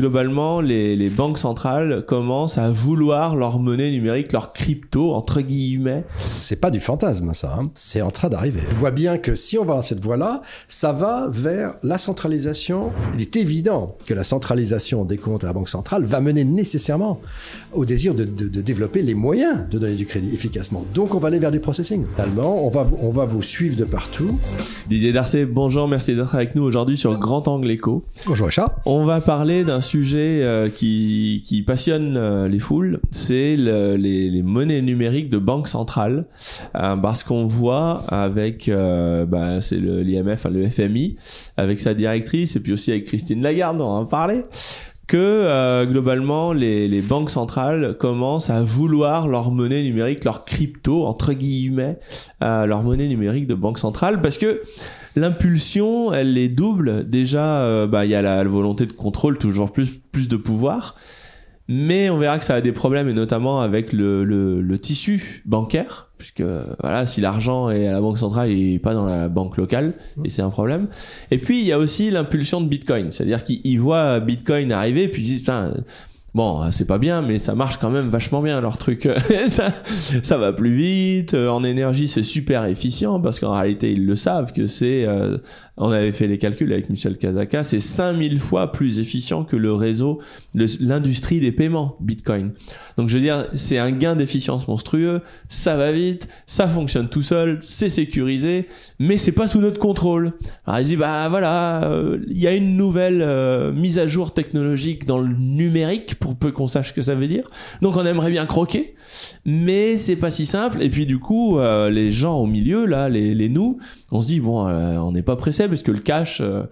Globalement, 0.00 0.60
les, 0.60 0.94
les, 0.94 1.10
banques 1.10 1.40
centrales 1.40 2.04
commencent 2.06 2.56
à 2.56 2.70
vouloir 2.70 3.34
leur 3.34 3.58
monnaie 3.58 3.90
numérique, 3.90 4.30
leur 4.30 4.52
crypto, 4.52 5.12
entre 5.12 5.40
guillemets. 5.40 6.04
C'est 6.24 6.60
pas 6.60 6.70
du 6.70 6.78
fantasme, 6.78 7.34
ça. 7.34 7.58
Hein. 7.60 7.70
C'est 7.74 8.00
en 8.00 8.12
train 8.12 8.28
d'arriver. 8.28 8.60
On 8.70 8.76
voit 8.76 8.92
bien 8.92 9.18
que 9.18 9.34
si 9.34 9.58
on 9.58 9.64
va 9.64 9.74
dans 9.74 9.82
cette 9.82 9.98
voie-là, 9.98 10.42
ça 10.68 10.92
va 10.92 11.26
vers 11.28 11.74
la 11.82 11.98
centralisation. 11.98 12.92
Il 13.14 13.22
est 13.22 13.34
évident 13.34 13.96
que 14.06 14.14
la 14.14 14.22
centralisation 14.22 15.04
des 15.04 15.16
comptes 15.16 15.42
à 15.42 15.48
la 15.48 15.52
banque 15.52 15.68
centrale 15.68 16.04
va 16.04 16.20
mener 16.20 16.44
nécessairement 16.44 17.20
au 17.72 17.84
désir 17.84 18.14
de, 18.14 18.24
de, 18.24 18.46
de 18.46 18.60
développer 18.60 19.02
les 19.02 19.14
moyens 19.14 19.68
de 19.68 19.80
donner 19.80 19.96
du 19.96 20.06
crédit 20.06 20.32
efficacement. 20.32 20.84
Donc, 20.94 21.16
on 21.16 21.18
va 21.18 21.26
aller 21.26 21.40
vers 21.40 21.50
du 21.50 21.58
processing. 21.58 22.06
Finalement, 22.14 22.64
on 22.64 22.70
va, 22.70 22.86
on 23.00 23.10
va 23.10 23.24
vous 23.24 23.42
suivre 23.42 23.76
de 23.76 23.84
partout. 23.84 24.38
Didier 24.88 25.12
Darcé, 25.12 25.44
bonjour, 25.44 25.88
merci 25.88 26.14
d'être 26.14 26.36
avec 26.36 26.54
nous 26.54 26.62
aujourd'hui 26.62 26.96
sur 26.96 27.18
Grand 27.18 27.48
Angle 27.48 27.72
Éco. 27.72 28.04
Bonjour, 28.26 28.46
Richard. 28.46 28.76
On 28.86 29.04
va 29.04 29.20
parler 29.20 29.64
d'un 29.64 29.80
sujet 29.88 30.42
euh, 30.42 30.68
qui, 30.68 31.64
passionne 31.66 32.16
euh, 32.16 32.46
les 32.46 32.58
foules, 32.58 33.00
c'est 33.10 33.56
le, 33.56 33.96
les, 33.96 34.42
monnaies 34.42 34.82
numériques 34.82 35.30
de 35.30 35.38
banque 35.38 35.66
centrale, 35.66 36.26
euh, 36.76 36.96
parce 36.96 37.24
qu'on 37.24 37.46
voit 37.46 38.04
avec, 38.08 38.70
bah, 38.70 39.60
c'est 39.60 39.78
l'IMF, 39.78 40.44
le 40.50 40.68
FMI, 40.68 41.16
avec 41.56 41.80
sa 41.80 41.94
directrice, 41.94 42.56
et 42.56 42.60
puis 42.60 42.72
aussi 42.72 42.90
avec 42.90 43.06
Christine 43.06 43.42
Lagarde, 43.42 43.80
on 43.80 43.88
en 43.88 44.06
parler, 44.06 44.44
que 45.08 45.84
globalement 45.86 46.52
les, 46.52 47.02
banques 47.02 47.30
centrales 47.30 47.96
commencent 47.98 48.50
à 48.50 48.62
vouloir 48.62 49.26
leur 49.26 49.50
monnaie 49.50 49.82
numérique, 49.82 50.24
leur 50.24 50.44
crypto 50.44 51.06
entre 51.06 51.32
guillemets, 51.32 51.98
leur 52.40 52.82
monnaie 52.82 53.08
numérique 53.08 53.46
de 53.46 53.54
banque 53.54 53.78
centrale, 53.78 54.20
parce 54.20 54.38
que 54.38 54.62
l'impulsion, 55.18 56.12
elle 56.12 56.38
est 56.38 56.48
double. 56.48 57.08
Déjà, 57.08 57.60
euh, 57.60 57.86
bah 57.86 58.04
il 58.04 58.10
y 58.10 58.14
a 58.14 58.22
la, 58.22 58.42
volonté 58.44 58.86
de 58.86 58.92
contrôle, 58.92 59.38
toujours 59.38 59.72
plus 59.72 60.28
de 60.28 60.36
pouvoir. 60.36 60.94
Mais 61.68 62.08
on 62.08 62.16
verra 62.16 62.38
que 62.38 62.44
ça 62.44 62.54
a 62.54 62.60
des 62.62 62.72
problèmes 62.72 63.10
et 63.10 63.12
notamment 63.12 63.60
avec 63.60 63.92
le, 63.92 64.24
le, 64.24 64.78
tissu 64.78 65.42
bancaire, 65.44 66.08
puisque 66.16 66.42
voilà, 66.80 67.04
si 67.06 67.20
l'argent 67.20 67.68
est 67.68 67.86
à 67.86 67.92
la 67.92 68.00
banque 68.00 68.18
centrale 68.18 68.50
et 68.50 68.78
pas 68.78 68.94
dans 68.94 69.04
la 69.04 69.28
banque 69.28 69.58
locale, 69.58 69.94
mmh. 70.16 70.24
et 70.24 70.28
c'est 70.30 70.42
un 70.42 70.50
problème. 70.50 70.88
Et 71.30 71.36
puis 71.36 71.60
il 71.60 71.66
y 71.66 71.72
a 71.72 71.78
aussi 71.78 72.10
l'impulsion 72.10 72.62
de 72.62 72.68
Bitcoin, 72.68 73.10
c'est-à-dire 73.10 73.44
qu'ils 73.44 73.80
voient 73.80 74.18
Bitcoin 74.20 74.72
arriver, 74.72 75.08
puis 75.08 75.22
ils 75.22 75.26
disent 75.26 75.44
Bon, 76.34 76.62
euh, 76.62 76.68
c'est 76.70 76.84
pas 76.84 76.98
bien, 76.98 77.22
mais 77.22 77.38
ça 77.38 77.54
marche 77.54 77.78
quand 77.78 77.90
même 77.90 78.10
vachement 78.10 78.42
bien 78.42 78.60
leur 78.60 78.76
truc. 78.76 79.08
ça, 79.48 79.72
ça 80.22 80.36
va 80.36 80.52
plus 80.52 80.74
vite. 80.74 81.34
En 81.34 81.64
énergie, 81.64 82.06
c'est 82.06 82.22
super 82.22 82.64
efficient 82.66 83.20
parce 83.20 83.40
qu'en 83.40 83.52
réalité, 83.54 83.92
ils 83.92 84.06
le 84.06 84.14
savent 84.14 84.52
que 84.52 84.66
c'est. 84.66 85.04
Euh, 85.06 85.38
on 85.78 85.90
avait 85.90 86.12
fait 86.12 86.26
les 86.26 86.38
calculs 86.38 86.72
avec 86.72 86.90
Michel 86.90 87.16
Kazaka, 87.18 87.64
c'est 87.64 87.80
5000 87.80 88.38
fois 88.38 88.72
plus 88.72 88.98
efficient 88.98 89.44
que 89.44 89.56
le 89.56 89.72
réseau, 89.72 90.20
l'industrie 90.54 91.40
des 91.40 91.52
paiements 91.52 91.96
Bitcoin. 92.00 92.52
Donc 92.96 93.08
je 93.08 93.14
veux 93.14 93.22
dire, 93.22 93.46
c'est 93.54 93.78
un 93.78 93.92
gain 93.92 94.16
d'efficience 94.16 94.66
monstrueux. 94.66 95.20
Ça 95.48 95.76
va 95.76 95.92
vite, 95.92 96.28
ça 96.46 96.66
fonctionne 96.66 97.08
tout 97.08 97.22
seul, 97.22 97.58
c'est 97.60 97.88
sécurisé, 97.88 98.68
mais 98.98 99.18
c'est 99.18 99.32
pas 99.32 99.46
sous 99.46 99.60
notre 99.60 99.78
contrôle. 99.78 100.32
Alors 100.66 100.80
il 100.80 100.86
dit 100.86 100.96
bah 100.96 101.28
voilà, 101.28 101.88
il 102.28 102.38
y 102.38 102.46
a 102.46 102.54
une 102.54 102.76
nouvelle 102.76 103.72
mise 103.72 103.98
à 103.98 104.06
jour 104.06 104.34
technologique 104.34 105.06
dans 105.06 105.18
le 105.18 105.28
numérique 105.28 106.16
pour 106.16 106.36
peu 106.36 106.52
qu'on 106.52 106.66
sache 106.66 106.88
ce 106.88 106.92
que 106.92 107.02
ça 107.02 107.14
veut 107.14 107.28
dire. 107.28 107.48
Donc 107.82 107.96
on 107.96 108.04
aimerait 108.04 108.30
bien 108.30 108.46
croquer, 108.46 108.94
mais 109.44 109.96
c'est 109.96 110.16
pas 110.16 110.30
si 110.30 110.46
simple. 110.46 110.82
Et 110.82 110.90
puis 110.90 111.06
du 111.06 111.18
coup, 111.18 111.58
euh, 111.58 111.90
les 111.90 112.10
gens 112.10 112.38
au 112.38 112.46
milieu, 112.46 112.86
là, 112.86 113.08
les, 113.08 113.34
les 113.34 113.48
nous, 113.48 113.78
on 114.10 114.20
se 114.20 114.26
dit 114.26 114.40
bon, 114.40 114.66
euh, 114.66 114.96
on 114.98 115.12
n'est 115.12 115.22
pas 115.22 115.36
pressé 115.36 115.68
parce 115.68 115.82
que 115.82 115.90
le 115.90 115.98
cash, 115.98 116.40
euh, 116.40 116.64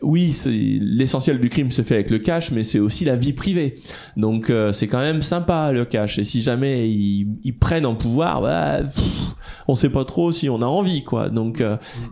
oui, 0.00 0.36
l'essentiel 0.80 1.40
du 1.40 1.48
crime 1.48 1.70
se 1.70 1.82
fait 1.82 1.94
avec 1.94 2.10
le 2.10 2.18
cash, 2.18 2.50
mais 2.50 2.64
c'est 2.64 2.78
aussi 2.78 3.04
la 3.04 3.16
vie 3.16 3.32
privée. 3.32 3.74
Donc 4.16 4.52
c'est 4.72 4.86
quand 4.86 5.00
même 5.00 5.22
sympa 5.22 5.72
le 5.72 5.84
cash. 5.84 6.18
Et 6.18 6.24
si 6.24 6.40
jamais 6.40 6.88
ils, 6.88 7.26
ils 7.42 7.58
prennent 7.58 7.86
en 7.86 7.96
pouvoir, 7.96 8.42
bah, 8.42 8.78
on 9.68 9.74
sait 9.74 9.90
pas 9.90 10.04
trop 10.04 10.30
si 10.30 10.48
on 10.48 10.62
a 10.62 10.66
envie, 10.66 11.02
quoi. 11.02 11.28
Donc 11.30 11.62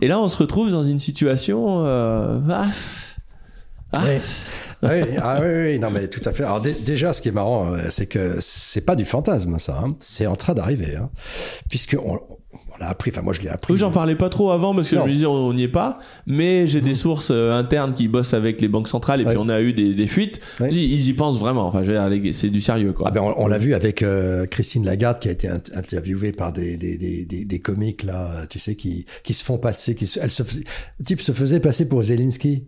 et 0.01 0.07
là, 0.07 0.19
on 0.19 0.27
se 0.27 0.37
retrouve 0.37 0.69
dans 0.69 0.83
une 0.83 0.99
situation. 0.99 1.85
Ah, 1.85 2.69
ah, 3.93 4.03
oui, 4.83 5.17
ah 5.21 5.39
oui, 5.41 5.49
oui, 5.49 5.79
non 5.79 5.89
mais 5.91 6.07
tout 6.07 6.21
à 6.27 6.31
fait. 6.31 6.43
Alors 6.43 6.61
déjà, 6.61 7.11
ce 7.13 7.21
qui 7.21 7.27
est 7.27 7.33
marrant, 7.33 7.73
euh, 7.73 7.87
c'est 7.89 8.07
que 8.07 8.37
c'est 8.39 8.85
pas 8.85 8.95
du 8.95 9.05
fantasme, 9.05 9.59
ça. 9.59 9.81
Hein. 9.83 9.95
C'est 9.99 10.27
en 10.27 10.35
train 10.35 10.53
d'arriver, 10.53 10.95
hein. 10.95 11.09
puisque 11.69 11.97
on, 12.03 12.19
l'a 12.81 12.89
appris. 12.89 13.11
Enfin, 13.11 13.21
moi, 13.21 13.33
je 13.33 13.41
l'ai 13.41 13.49
appris. 13.49 13.77
J'en 13.77 13.91
parlais 13.91 14.15
pas 14.15 14.29
trop 14.29 14.51
avant 14.51 14.75
parce 14.75 14.89
que 14.89 14.95
je 14.95 15.01
me 15.01 15.07
disais 15.07 15.25
on 15.25 15.53
n'y 15.53 15.63
est 15.63 15.67
pas. 15.67 15.99
Mais 16.27 16.67
j'ai 16.67 16.81
des 16.81 16.95
sources 16.95 17.31
euh, 17.31 17.57
internes 17.57 17.93
qui 17.93 18.07
bossent 18.07 18.33
avec 18.33 18.59
les 18.61 18.67
banques 18.67 18.87
centrales 18.87 19.21
et 19.21 19.25
puis 19.25 19.37
on 19.37 19.49
a 19.49 19.61
eu 19.61 19.73
des, 19.73 19.93
des 19.93 20.07
fuites. 20.07 20.39
Ils, 20.59 21.07
y 21.07 21.13
pensent 21.13 21.39
vraiment. 21.39 21.67
Enfin, 21.67 21.83
c'est 22.33 22.49
du 22.49 22.61
sérieux, 22.61 22.93
quoi. 22.93 23.07
Ah 23.07 23.11
ben, 23.11 23.21
on, 23.21 23.47
l'a 23.47 23.57
vu 23.57 23.73
avec 23.73 24.01
euh, 24.03 24.45
Christine 24.45 24.85
Lagarde 24.85 25.19
qui 25.19 25.29
a 25.29 25.31
été 25.31 25.47
interviewée 25.47 26.31
par 26.31 26.51
des 26.51 26.77
des, 26.77 26.97
des, 26.97 27.25
des, 27.25 27.45
des 27.45 27.59
comiques 27.59 28.03
là, 28.03 28.45
tu 28.49 28.59
sais, 28.59 28.75
qui 28.75 29.05
qui 29.23 29.33
se 29.33 29.43
font 29.43 29.57
passer, 29.57 29.95
qui 29.95 30.11
elle 30.21 30.31
se 30.31 30.43
type 31.03 31.21
se 31.21 31.31
faisait 31.31 31.59
passer 31.59 31.87
pour 31.87 32.01
Zelensky. 32.01 32.63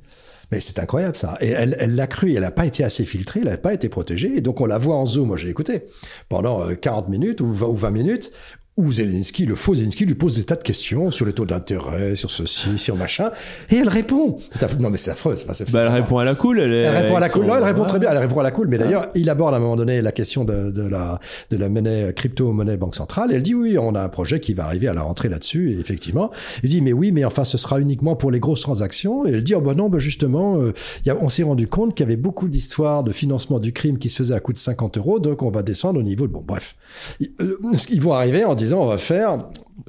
Mais 0.51 0.59
c'est 0.59 0.77
incroyable 0.77 1.15
ça. 1.15 1.35
Et 1.41 1.49
elle, 1.49 1.95
l'a 1.95 2.05
cru, 2.05 2.33
elle 2.33 2.41
n'a 2.41 2.51
pas 2.51 2.65
été 2.65 2.83
assez 2.83 3.05
filtrée, 3.05 3.39
elle 3.41 3.49
n'a 3.49 3.57
pas 3.57 3.73
été 3.73 3.89
protégée. 3.89 4.33
Et 4.37 4.41
donc 4.41 4.61
on 4.61 4.67
la 4.67 4.77
voit 4.77 4.95
en 4.95 5.05
zoom, 5.05 5.29
moi 5.29 5.37
j'ai 5.37 5.49
écouté, 5.49 5.83
pendant 6.29 6.75
40 6.75 7.05
euh, 7.05 7.09
minutes 7.09 7.41
ou 7.41 7.51
20 7.51 7.89
minutes, 7.89 8.31
où 8.75 8.91
Zelensky, 8.91 9.45
le 9.45 9.53
faux 9.53 9.75
Zelensky, 9.75 10.05
lui 10.05 10.15
pose 10.15 10.37
des 10.37 10.45
tas 10.45 10.55
de 10.55 10.63
questions 10.63 11.11
sur 11.11 11.25
les 11.25 11.33
taux 11.33 11.45
d'intérêt, 11.45 12.15
sur 12.15 12.31
ceci, 12.31 12.77
sur 12.77 12.95
machin, 12.95 13.31
et 13.69 13.75
elle 13.75 13.89
répond. 13.89 14.37
Non 14.79 14.89
mais 14.89 14.97
c'est 14.97 15.11
affreux. 15.11 15.35
C'est 15.35 15.71
bah, 15.71 15.81
elle 15.81 15.87
répond 15.89 16.17
à 16.17 16.25
la 16.25 16.33
cool. 16.33 16.59
Elle, 16.59 16.73
elle 16.73 16.95
répond 17.03 17.15
à 17.15 17.19
la 17.19 17.29
cool. 17.29 17.45
Non, 17.45 17.57
elle 17.57 17.63
répond 17.63 17.85
très 17.85 17.99
bien. 17.99 18.09
Elle 18.11 18.17
répond 18.17 18.39
à 18.39 18.43
la 18.43 18.51
cool. 18.51 18.67
Mais 18.67 18.79
d'ailleurs, 18.79 19.09
il 19.13 19.29
aborde 19.29 19.53
à 19.53 19.57
un 19.57 19.59
moment 19.59 19.75
donné 19.75 20.01
la 20.01 20.11
question 20.11 20.43
de, 20.43 20.71
de 20.71 20.81
la 20.81 21.19
de 21.51 21.57
la 21.57 21.69
monnaie 21.69 22.13
crypto-monnaie 22.15 22.77
banque 22.77 22.95
centrale. 22.95 23.31
elle 23.31 23.43
dit 23.43 23.53
oui, 23.53 23.77
on 23.77 23.93
a 23.93 24.01
un 24.01 24.09
projet 24.09 24.39
qui 24.39 24.53
va 24.53 24.65
arriver 24.65 24.87
à 24.87 24.93
la 24.93 25.03
rentrée 25.03 25.29
là-dessus. 25.29 25.71
Et 25.71 25.79
effectivement, 25.79 26.31
il 26.63 26.69
dit 26.69 26.81
mais 26.81 26.93
oui, 26.93 27.11
mais 27.11 27.25
enfin 27.25 27.43
ce 27.43 27.59
sera 27.59 27.79
uniquement 27.79 28.15
pour 28.15 28.31
les 28.31 28.39
grosses 28.39 28.61
transactions. 28.61 29.25
Et 29.27 29.31
elle 29.31 29.43
dit 29.43 29.53
oh 29.53 29.61
ben 29.61 29.75
non, 29.75 29.89
ben 29.89 29.99
justement, 29.99 30.57
euh, 30.57 30.73
y 31.05 31.11
a, 31.11 31.17
on 31.21 31.29
s'est 31.29 31.43
rendu 31.43 31.67
compte 31.67 31.93
qu'il 31.93 32.05
y 32.05 32.07
avait 32.07 32.15
beaucoup 32.15 32.47
d'histoires 32.47 33.03
de 33.03 33.11
financement 33.11 33.59
du 33.59 33.71
crime 33.71 33.99
qui 33.99 34.09
se 34.09 34.17
faisait 34.17 34.33
à 34.33 34.39
coût 34.39 34.53
de 34.53 34.57
50 34.57 34.97
euros, 34.97 35.19
donc 35.19 35.43
on 35.43 35.51
va 35.51 35.61
descendre 35.61 35.99
au 35.99 36.03
niveau 36.03 36.25
de 36.25 36.31
bon 36.33 36.43
bref. 36.45 36.75
Ils, 37.19 37.31
euh, 37.39 37.59
ils 37.91 38.01
vont 38.01 38.13
arriver 38.13 38.43
en 38.45 38.55
disant 38.55 38.62
on 38.71 38.87
va 38.87 38.97
faire 38.97 39.37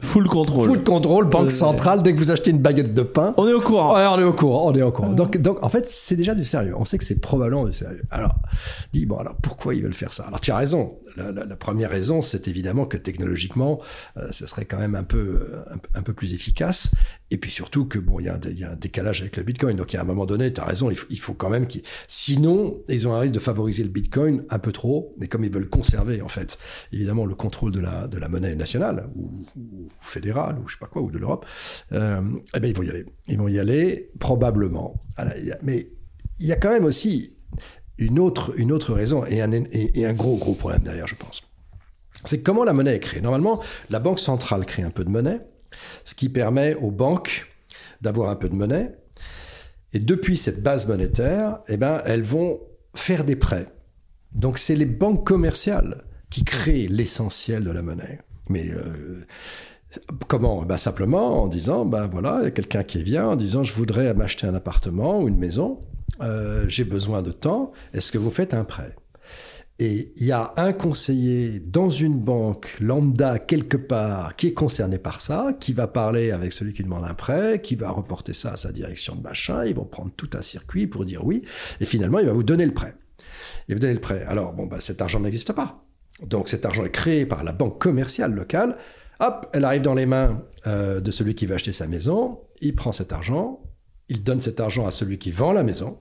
Full 0.01 0.29
contrôle. 0.29 0.67
Full 0.69 0.83
contrôle, 0.83 1.29
banque 1.29 1.51
centrale, 1.51 2.03
dès 2.03 2.15
que 2.15 2.19
vous 2.19 2.31
achetez 2.31 2.51
une 2.51 2.59
baguette 2.59 2.95
de 2.95 3.03
pain. 3.03 3.35
On 3.37 3.47
est 3.47 3.53
au 3.53 3.61
courant. 3.61 3.95
on 3.95 4.19
est 4.19 4.25
au 4.25 4.33
courant, 4.33 4.71
on 4.71 4.75
est 4.75 4.83
au 4.83 4.91
courant. 4.91 5.13
Donc, 5.13 5.37
donc, 5.37 5.63
en 5.63 5.69
fait, 5.69 5.87
c'est 5.87 6.17
déjà 6.17 6.35
du 6.35 6.45
sérieux. 6.45 6.75
On 6.77 6.85
sait 6.85 6.99
que 6.99 7.05
c'est 7.05 7.21
probablement 7.21 7.65
du 7.65 7.73
sérieux. 7.73 8.03
Alors, 8.11 8.35
dis, 8.93 9.07
bon, 9.07 9.19
alors, 9.19 9.37
pourquoi 9.37 9.75
ils 9.75 9.83
veulent 9.83 9.95
faire 9.95 10.13
ça? 10.13 10.25
Alors, 10.25 10.41
tu 10.41 10.51
as 10.51 10.57
raison. 10.57 10.99
La, 11.17 11.31
la, 11.31 11.45
la 11.45 11.57
première 11.57 11.91
raison, 11.91 12.23
c'est 12.23 12.49
évidemment 12.49 12.87
que 12.87 12.97
technologiquement, 12.97 13.81
euh, 14.17 14.27
ce 14.31 14.47
serait 14.47 14.65
quand 14.65 14.79
même 14.79 14.95
un 14.95 15.05
peu, 15.05 15.63
un, 15.95 16.03
peu 16.03 16.13
plus 16.13 16.35
efficace. 16.35 16.91
Et 17.35 17.37
puis 17.37 17.51
surtout 17.51 17.85
que, 17.85 17.99
bon, 17.99 18.21
il 18.21 18.27
y, 18.27 18.29
a 18.29 18.35
un, 18.71 18.77
décalage 18.77 19.23
avec 19.23 19.37
le 19.37 19.43
Bitcoin. 19.43 19.77
Donc, 19.77 19.93
il 19.93 19.97
y 19.97 19.99
a 19.99 20.03
un 20.03 20.05
moment 20.05 20.25
donné, 20.25 20.53
tu 20.53 20.61
as 20.61 20.65
raison, 20.65 20.89
il 21.11 21.19
faut, 21.19 21.35
quand 21.35 21.51
même 21.51 21.67
qu'ils, 21.67 21.83
sinon, 22.07 22.81
ils 22.89 23.09
ont 23.09 23.13
un 23.13 23.19
risque 23.19 23.35
de 23.35 23.41
favoriser 23.41 23.83
le 23.83 23.89
Bitcoin 23.89 24.45
un 24.51 24.61
peu 24.61 24.71
trop. 24.71 25.17
Mais 25.19 25.27
comme 25.27 25.43
ils 25.45 25.51
veulent 25.51 25.69
conserver, 25.69 26.23
en 26.23 26.29
fait, 26.29 26.59
évidemment, 26.93 27.27
le 27.27 27.35
contrôle 27.35 27.73
de 27.73 27.81
la, 27.81 28.07
de 28.07 28.19
la 28.19 28.29
monnaie 28.29 28.55
nationale, 28.55 29.11
ou, 29.17 29.45
ou 29.57 29.89
fédérale, 29.99 30.61
ou 30.61 30.69
je 30.69 30.75
sais 30.75 30.79
pas 30.79 30.87
quoi, 30.87 31.03
ou 31.03 31.11
de 31.11 31.19
l'Europe, 31.19 31.45
euh, 31.91 32.23
eh 32.55 32.61
bien, 32.61 32.71
ils 32.71 32.77
vont 32.77 32.85
y 32.85 32.91
aller. 32.91 33.05
Ils 33.27 33.39
vont 33.39 33.49
y 33.49 33.59
aller, 33.59 34.13
probablement. 34.21 35.03
Mais 35.63 35.89
il 36.39 36.47
y 36.47 36.53
a 36.53 36.57
quand 36.57 36.71
même 36.71 36.85
aussi 36.85 37.37
une 37.99 38.21
autre, 38.21 38.53
une 38.57 38.71
autre 38.71 38.95
raison 38.95 39.27
et 39.27 39.43
un, 39.43 39.51
et, 39.53 40.07
un 40.07 40.13
gros, 40.13 40.37
gros 40.37 40.55
problème 40.55 40.83
derrière, 40.83 41.09
je 41.09 41.17
pense. 41.17 41.43
C'est 42.25 42.45
comment 42.45 42.63
la 42.63 42.75
monnaie 42.75 42.95
est 42.95 43.01
créée. 43.01 43.21
Normalement, 43.21 43.61
la 43.91 43.99
Banque 43.99 44.21
centrale 44.21 44.65
crée 44.67 44.85
un 44.85 44.91
peu 44.91 45.05
de 45.05 45.11
monnaie, 45.11 45.41
ce 46.05 46.15
qui 46.15 46.29
permet 46.29 46.75
aux 46.75 46.91
banques 46.91 47.47
d'avoir 48.01 48.31
un 48.31 48.37
peu 48.37 48.49
de 48.49 48.55
monnaie. 48.55 48.95
Et 49.93 49.99
depuis 49.99 50.37
cette 50.37 50.63
base 50.63 50.87
monétaire, 50.87 51.61
eh 51.69 51.77
ben, 51.77 52.03
elles 52.05 52.23
vont 52.23 52.61
faire 52.95 53.25
des 53.25 53.37
prêts. 53.37 53.69
Donc 54.35 54.59
c'est 54.59 54.77
les 54.77 54.87
banques 54.87 55.27
commerciales 55.27 56.05
qui 56.31 56.45
créent 56.45 56.89
l'essentiel 56.89 57.65
de 57.65 57.71
la 57.71 57.83
monnaie. 57.83 58.21
Mais 58.49 58.69
euh, 58.71 59.25
Comment? 60.29 60.63
Ben 60.65 60.77
Simplement 60.77 61.43
en 61.43 61.47
disant, 61.47 61.85
ben 61.85 62.07
voilà, 62.07 62.51
quelqu'un 62.51 62.83
qui 62.83 63.03
vient 63.03 63.29
en 63.29 63.37
disant, 63.37 63.65
je 63.65 63.73
voudrais 63.73 64.13
m'acheter 64.15 64.47
un 64.47 64.55
appartement 64.55 65.21
ou 65.21 65.29
une 65.29 65.39
maison, 65.39 65.81
euh, 66.21 66.65
j'ai 66.69 66.85
besoin 66.85 67.23
de 67.23 67.33
temps, 67.33 67.73
est-ce 67.93 68.13
que 68.13 68.19
vous 68.19 68.31
faites 68.31 68.55
un 68.55 68.65
prêt? 68.65 68.95
Et 69.79 70.13
il 70.17 70.25
y 70.25 70.33
a 70.33 70.55
un 70.57 70.73
conseiller 70.73 71.59
dans 71.59 71.91
une 71.91 72.19
banque 72.19 72.77
lambda 72.81 73.39
quelque 73.39 73.77
part 73.77 74.37
qui 74.37 74.49
est 74.49 74.53
concerné 74.53 74.99
par 74.99 75.21
ça, 75.21 75.57
qui 75.59 75.73
va 75.73 75.89
parler 75.89 76.31
avec 76.31 76.53
celui 76.53 76.73
qui 76.73 76.85
demande 76.85 77.05
un 77.05 77.15
prêt, 77.15 77.61
qui 77.61 77.75
va 77.75 77.91
reporter 77.91 78.33
ça 78.33 78.53
à 78.53 78.57
sa 78.57 78.71
direction 78.71 79.17
de 79.17 79.23
machin, 79.23 79.65
ils 79.65 79.75
vont 79.75 79.85
prendre 79.85 80.13
tout 80.17 80.31
un 80.35 80.43
circuit 80.43 80.87
pour 80.87 81.05
dire 81.05 81.25
oui, 81.25 81.43
et 81.81 81.85
finalement 81.85 82.21
il 82.21 82.27
va 82.27 82.33
vous 82.33 82.45
donner 82.45 82.67
le 82.67 82.75
prêt. 82.75 82.95
Il 83.69 83.73
va 83.73 83.77
vous 83.77 83.81
donner 83.81 83.95
le 83.95 84.01
prêt. 84.01 84.25
Alors 84.29 84.53
bon, 84.53 84.67
bah, 84.67 84.79
cet 84.79 85.03
argent 85.03 85.21
n'existe 85.21 85.53
pas. 85.53 85.85
Donc 86.23 86.49
cet 86.49 86.65
argent 86.65 86.85
est 86.85 86.91
créé 86.91 87.27
par 87.27 87.43
la 87.43 87.53
banque 87.53 87.81
commerciale 87.81 88.33
locale 88.33 88.77
Hop, 89.21 89.49
elle 89.53 89.65
arrive 89.65 89.83
dans 89.83 89.95
les 89.95 90.07
mains 90.07 90.43
euh, 90.67 91.01
de 91.01 91.11
celui 91.11 91.35
qui 91.35 91.47
va 91.47 91.55
acheter 91.55 91.73
sa 91.73 91.87
maison, 91.87 92.41
il 92.61 92.75
prend 92.75 92.93
cet 92.93 93.13
argent, 93.13 93.63
il 94.09 94.25
donne 94.25 94.41
cet 94.41 94.61
argent 94.61 94.87
à 94.87 94.91
celui 94.91 95.19
qui 95.19 95.31
vend 95.31 95.53
la 95.53 95.63
maison, 95.63 95.99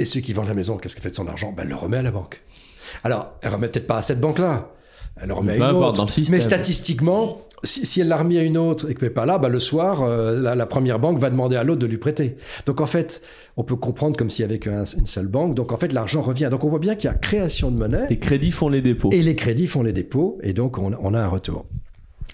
Et 0.00 0.06
ceux 0.06 0.20
qui 0.20 0.32
vendent 0.32 0.48
la 0.48 0.54
maison, 0.54 0.78
qu'est-ce 0.78 0.94
qu'elle 0.94 1.02
fait 1.02 1.10
de 1.10 1.14
son 1.14 1.28
argent? 1.28 1.52
Ben, 1.52 1.64
Elle 1.64 1.68
le 1.68 1.76
remet 1.76 1.98
à 1.98 2.02
la 2.02 2.10
banque. 2.10 2.42
Alors, 3.04 3.34
elle 3.42 3.52
remet 3.52 3.68
peut-être 3.68 3.86
pas 3.86 3.98
à 3.98 4.02
cette 4.02 4.20
banque-là. 4.20 4.70
Elle 5.20 5.28
le 5.28 5.34
remet 5.34 5.60
à 5.60 5.70
une 5.70 5.76
autre. 5.76 6.06
Mais 6.30 6.40
statistiquement, 6.40 7.42
si, 7.62 8.00
elle 8.00 8.08
l'a 8.08 8.16
remis 8.16 8.38
à 8.38 8.42
une 8.42 8.56
autre 8.56 8.90
et 8.90 8.94
qu'elle 8.94 9.08
n'est 9.08 9.14
pas 9.14 9.26
là, 9.26 9.36
bah, 9.36 9.50
le 9.50 9.58
soir, 9.58 10.02
euh, 10.02 10.40
la, 10.40 10.66
première 10.66 10.98
banque 10.98 11.18
va 11.18 11.28
demander 11.28 11.56
à 11.56 11.64
l'autre 11.64 11.80
de 11.80 11.86
lui 11.86 11.98
prêter. 11.98 12.36
Donc 12.64 12.80
en 12.80 12.86
fait, 12.86 13.22
on 13.58 13.62
peut 13.64 13.76
comprendre 13.76 14.16
comme 14.16 14.30
s'il 14.30 14.42
y 14.42 14.44
avait 14.44 14.58
qu'une 14.58 14.86
seule 14.86 15.28
banque. 15.28 15.54
Donc 15.54 15.72
en 15.72 15.76
fait, 15.76 15.92
l'argent 15.92 16.22
revient. 16.22 16.48
Donc 16.50 16.64
on 16.64 16.68
voit 16.68 16.78
bien 16.78 16.94
qu'il 16.94 17.10
y 17.10 17.12
a 17.12 17.14
création 17.14 17.70
de 17.70 17.76
monnaie. 17.76 18.06
Les 18.08 18.18
crédits 18.18 18.52
font 18.52 18.70
les 18.70 18.80
dépôts. 18.80 19.10
Et 19.12 19.22
les 19.22 19.36
crédits 19.36 19.66
font 19.66 19.82
les 19.82 19.92
dépôts. 19.92 20.38
Et 20.42 20.54
donc 20.54 20.78
on, 20.78 20.94
on 20.98 21.12
a 21.12 21.20
un 21.20 21.28
retour. 21.28 21.66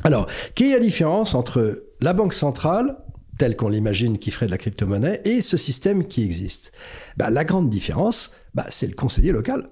Alors, 0.04 0.28
quelle 0.54 0.68
est 0.68 0.74
la 0.74 0.80
différence 0.80 1.34
entre 1.34 1.82
la 2.00 2.12
banque 2.12 2.32
centrale 2.32 2.96
telle 3.38 3.56
qu'on 3.56 3.68
l'imagine 3.68 4.18
qui 4.18 4.30
ferait 4.30 4.46
de 4.46 4.50
la 4.50 4.58
crypto-monnaie 4.58 5.20
et 5.24 5.40
ce 5.40 5.56
système 5.56 6.06
qui 6.06 6.22
existe 6.22 6.72
bah, 7.16 7.30
La 7.30 7.44
grande 7.44 7.70
différence, 7.70 8.32
bah, 8.54 8.66
c'est 8.70 8.86
le 8.86 8.94
conseiller 8.94 9.32
local. 9.32 9.68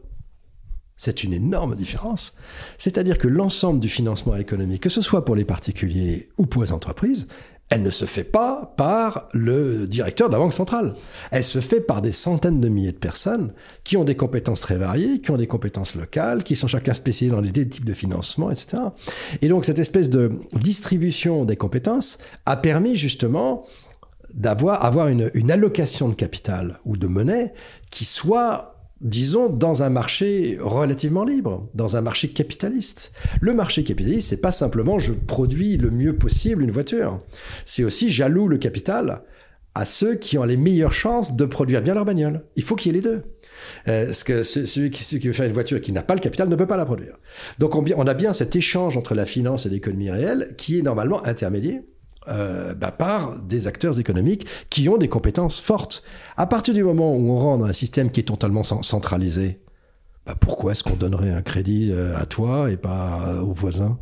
C'est 0.96 1.24
une 1.24 1.32
énorme 1.32 1.74
différence. 1.74 2.34
C'est-à-dire 2.78 3.18
que 3.18 3.26
l'ensemble 3.26 3.80
du 3.80 3.88
financement 3.88 4.36
économique, 4.36 4.82
que 4.82 4.88
ce 4.88 5.00
soit 5.00 5.24
pour 5.24 5.34
les 5.34 5.44
particuliers 5.44 6.28
ou 6.38 6.46
pour 6.46 6.62
les 6.62 6.70
entreprises, 6.70 7.28
elle 7.70 7.82
ne 7.82 7.90
se 7.90 8.04
fait 8.04 8.24
pas 8.24 8.74
par 8.76 9.28
le 9.32 9.86
directeur 9.86 10.28
de 10.28 10.34
la 10.34 10.38
Banque 10.38 10.52
centrale. 10.52 10.94
Elle 11.30 11.44
se 11.44 11.60
fait 11.60 11.80
par 11.80 12.02
des 12.02 12.12
centaines 12.12 12.60
de 12.60 12.68
milliers 12.68 12.92
de 12.92 12.98
personnes 12.98 13.52
qui 13.84 13.96
ont 13.96 14.04
des 14.04 14.16
compétences 14.16 14.60
très 14.60 14.76
variées, 14.76 15.20
qui 15.20 15.30
ont 15.30 15.36
des 15.36 15.46
compétences 15.46 15.94
locales, 15.94 16.44
qui 16.44 16.56
sont 16.56 16.68
chacun 16.68 16.94
spécialisés 16.94 17.34
dans 17.34 17.42
des 17.42 17.68
types 17.68 17.84
de 17.84 17.94
financement, 17.94 18.50
etc. 18.50 18.78
Et 19.40 19.48
donc 19.48 19.64
cette 19.64 19.78
espèce 19.78 20.10
de 20.10 20.32
distribution 20.52 21.44
des 21.44 21.56
compétences 21.56 22.18
a 22.46 22.56
permis 22.56 22.96
justement 22.96 23.64
d'avoir 24.34 24.84
avoir 24.84 25.08
une, 25.08 25.30
une 25.34 25.50
allocation 25.50 26.08
de 26.08 26.14
capital 26.14 26.80
ou 26.84 26.96
de 26.96 27.06
monnaie 27.06 27.54
qui 27.90 28.04
soit 28.04 28.73
disons, 29.04 29.50
dans 29.50 29.82
un 29.82 29.90
marché 29.90 30.58
relativement 30.60 31.24
libre, 31.24 31.68
dans 31.74 31.96
un 31.96 32.00
marché 32.00 32.30
capitaliste. 32.30 33.12
Le 33.40 33.52
marché 33.52 33.84
capitaliste, 33.84 34.28
c'est 34.30 34.40
pas 34.40 34.52
simplement 34.52 34.98
je 34.98 35.12
produis 35.12 35.76
le 35.76 35.90
mieux 35.90 36.16
possible 36.16 36.62
une 36.62 36.70
voiture. 36.70 37.20
C'est 37.66 37.84
aussi 37.84 38.10
j'alloue 38.10 38.48
le 38.48 38.58
capital 38.58 39.22
à 39.74 39.84
ceux 39.84 40.14
qui 40.14 40.38
ont 40.38 40.44
les 40.44 40.56
meilleures 40.56 40.94
chances 40.94 41.36
de 41.36 41.44
produire 41.44 41.82
bien 41.82 41.94
leur 41.94 42.04
bagnole. 42.04 42.44
Il 42.56 42.62
faut 42.62 42.76
qu'il 42.76 42.92
y 42.92 42.94
ait 42.94 43.00
les 43.00 43.08
deux. 43.08 43.22
Euh, 43.88 44.12
que 44.24 44.42
celui 44.42 44.90
qui, 44.90 45.04
celui 45.04 45.20
qui 45.20 45.26
veut 45.28 45.32
faire 45.32 45.46
une 45.46 45.52
voiture 45.52 45.78
et 45.78 45.80
qui 45.80 45.92
n'a 45.92 46.02
pas 46.02 46.14
le 46.14 46.20
capital 46.20 46.48
ne 46.48 46.56
peut 46.56 46.66
pas 46.66 46.76
la 46.76 46.84
produire. 46.84 47.16
Donc 47.58 47.74
on, 47.76 47.84
on 47.96 48.06
a 48.06 48.14
bien 48.14 48.32
cet 48.32 48.56
échange 48.56 48.96
entre 48.96 49.14
la 49.14 49.26
finance 49.26 49.66
et 49.66 49.68
l'économie 49.68 50.10
réelle 50.10 50.54
qui 50.56 50.78
est 50.78 50.82
normalement 50.82 51.24
intermédiaire 51.24 51.80
euh, 52.28 52.74
bah, 52.74 52.90
par 52.90 53.38
des 53.38 53.66
acteurs 53.66 53.98
économiques 54.00 54.46
qui 54.70 54.88
ont 54.88 54.96
des 54.96 55.08
compétences 55.08 55.60
fortes. 55.60 56.04
À 56.36 56.46
partir 56.46 56.74
du 56.74 56.82
moment 56.82 57.14
où 57.14 57.30
on 57.30 57.38
rentre 57.38 57.60
dans 57.60 57.66
un 57.66 57.72
système 57.72 58.10
qui 58.10 58.20
est 58.20 58.24
totalement 58.24 58.62
centralisé, 58.62 59.60
bah, 60.26 60.34
pourquoi 60.38 60.72
est-ce 60.72 60.82
qu'on 60.82 60.96
donnerait 60.96 61.30
un 61.30 61.42
crédit 61.42 61.90
euh, 61.92 62.16
à 62.16 62.26
toi 62.26 62.70
et 62.70 62.76
pas 62.76 63.42
aux 63.42 63.52
voisins? 63.52 63.98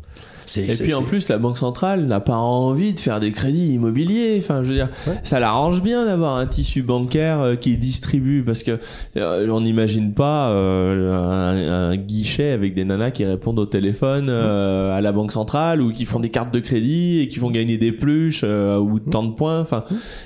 Et 0.57 0.75
puis 0.75 0.93
en 0.93 1.03
plus, 1.03 1.27
la 1.29 1.37
banque 1.37 1.57
centrale 1.57 2.05
n'a 2.05 2.19
pas 2.19 2.35
envie 2.35 2.93
de 2.93 2.99
faire 2.99 3.19
des 3.19 3.31
crédits 3.31 3.73
immobiliers. 3.73 4.35
Enfin, 4.39 4.63
je 4.63 4.69
veux 4.69 4.75
dire, 4.75 4.89
ça 5.23 5.39
l'arrange 5.39 5.81
bien 5.81 6.05
d'avoir 6.05 6.37
un 6.37 6.45
tissu 6.45 6.83
bancaire 6.83 7.41
euh, 7.41 7.55
qui 7.55 7.77
distribue 7.77 8.43
parce 8.43 8.63
que 8.63 8.79
euh, 9.17 9.47
on 9.49 9.61
n'imagine 9.61 10.13
pas 10.13 10.49
euh, 10.49 11.91
un, 11.91 11.95
guichet 11.95 12.51
avec 12.51 12.73
des 12.73 12.83
nanas 12.85 13.11
qui 13.11 13.25
répondent 13.25 13.59
au 13.59 13.65
téléphone 13.65 14.29
à 14.29 14.99
la 14.99 15.11
banque 15.11 15.31
centrale 15.31 15.81
ou 15.81 15.91
qui 15.91 16.05
font 16.05 16.19
des 16.19 16.29
cartes 16.29 16.53
de 16.53 16.59
crédit 16.59 17.19
et 17.19 17.29
qui 17.29 17.39
font 17.39 17.51
gagner 17.51 17.77
des 17.77 17.91
pluches 17.91 18.43
ou 18.43 18.99
tant 18.99 19.23
de 19.23 19.33
points. 19.33 19.61
Enfin, 19.61 19.83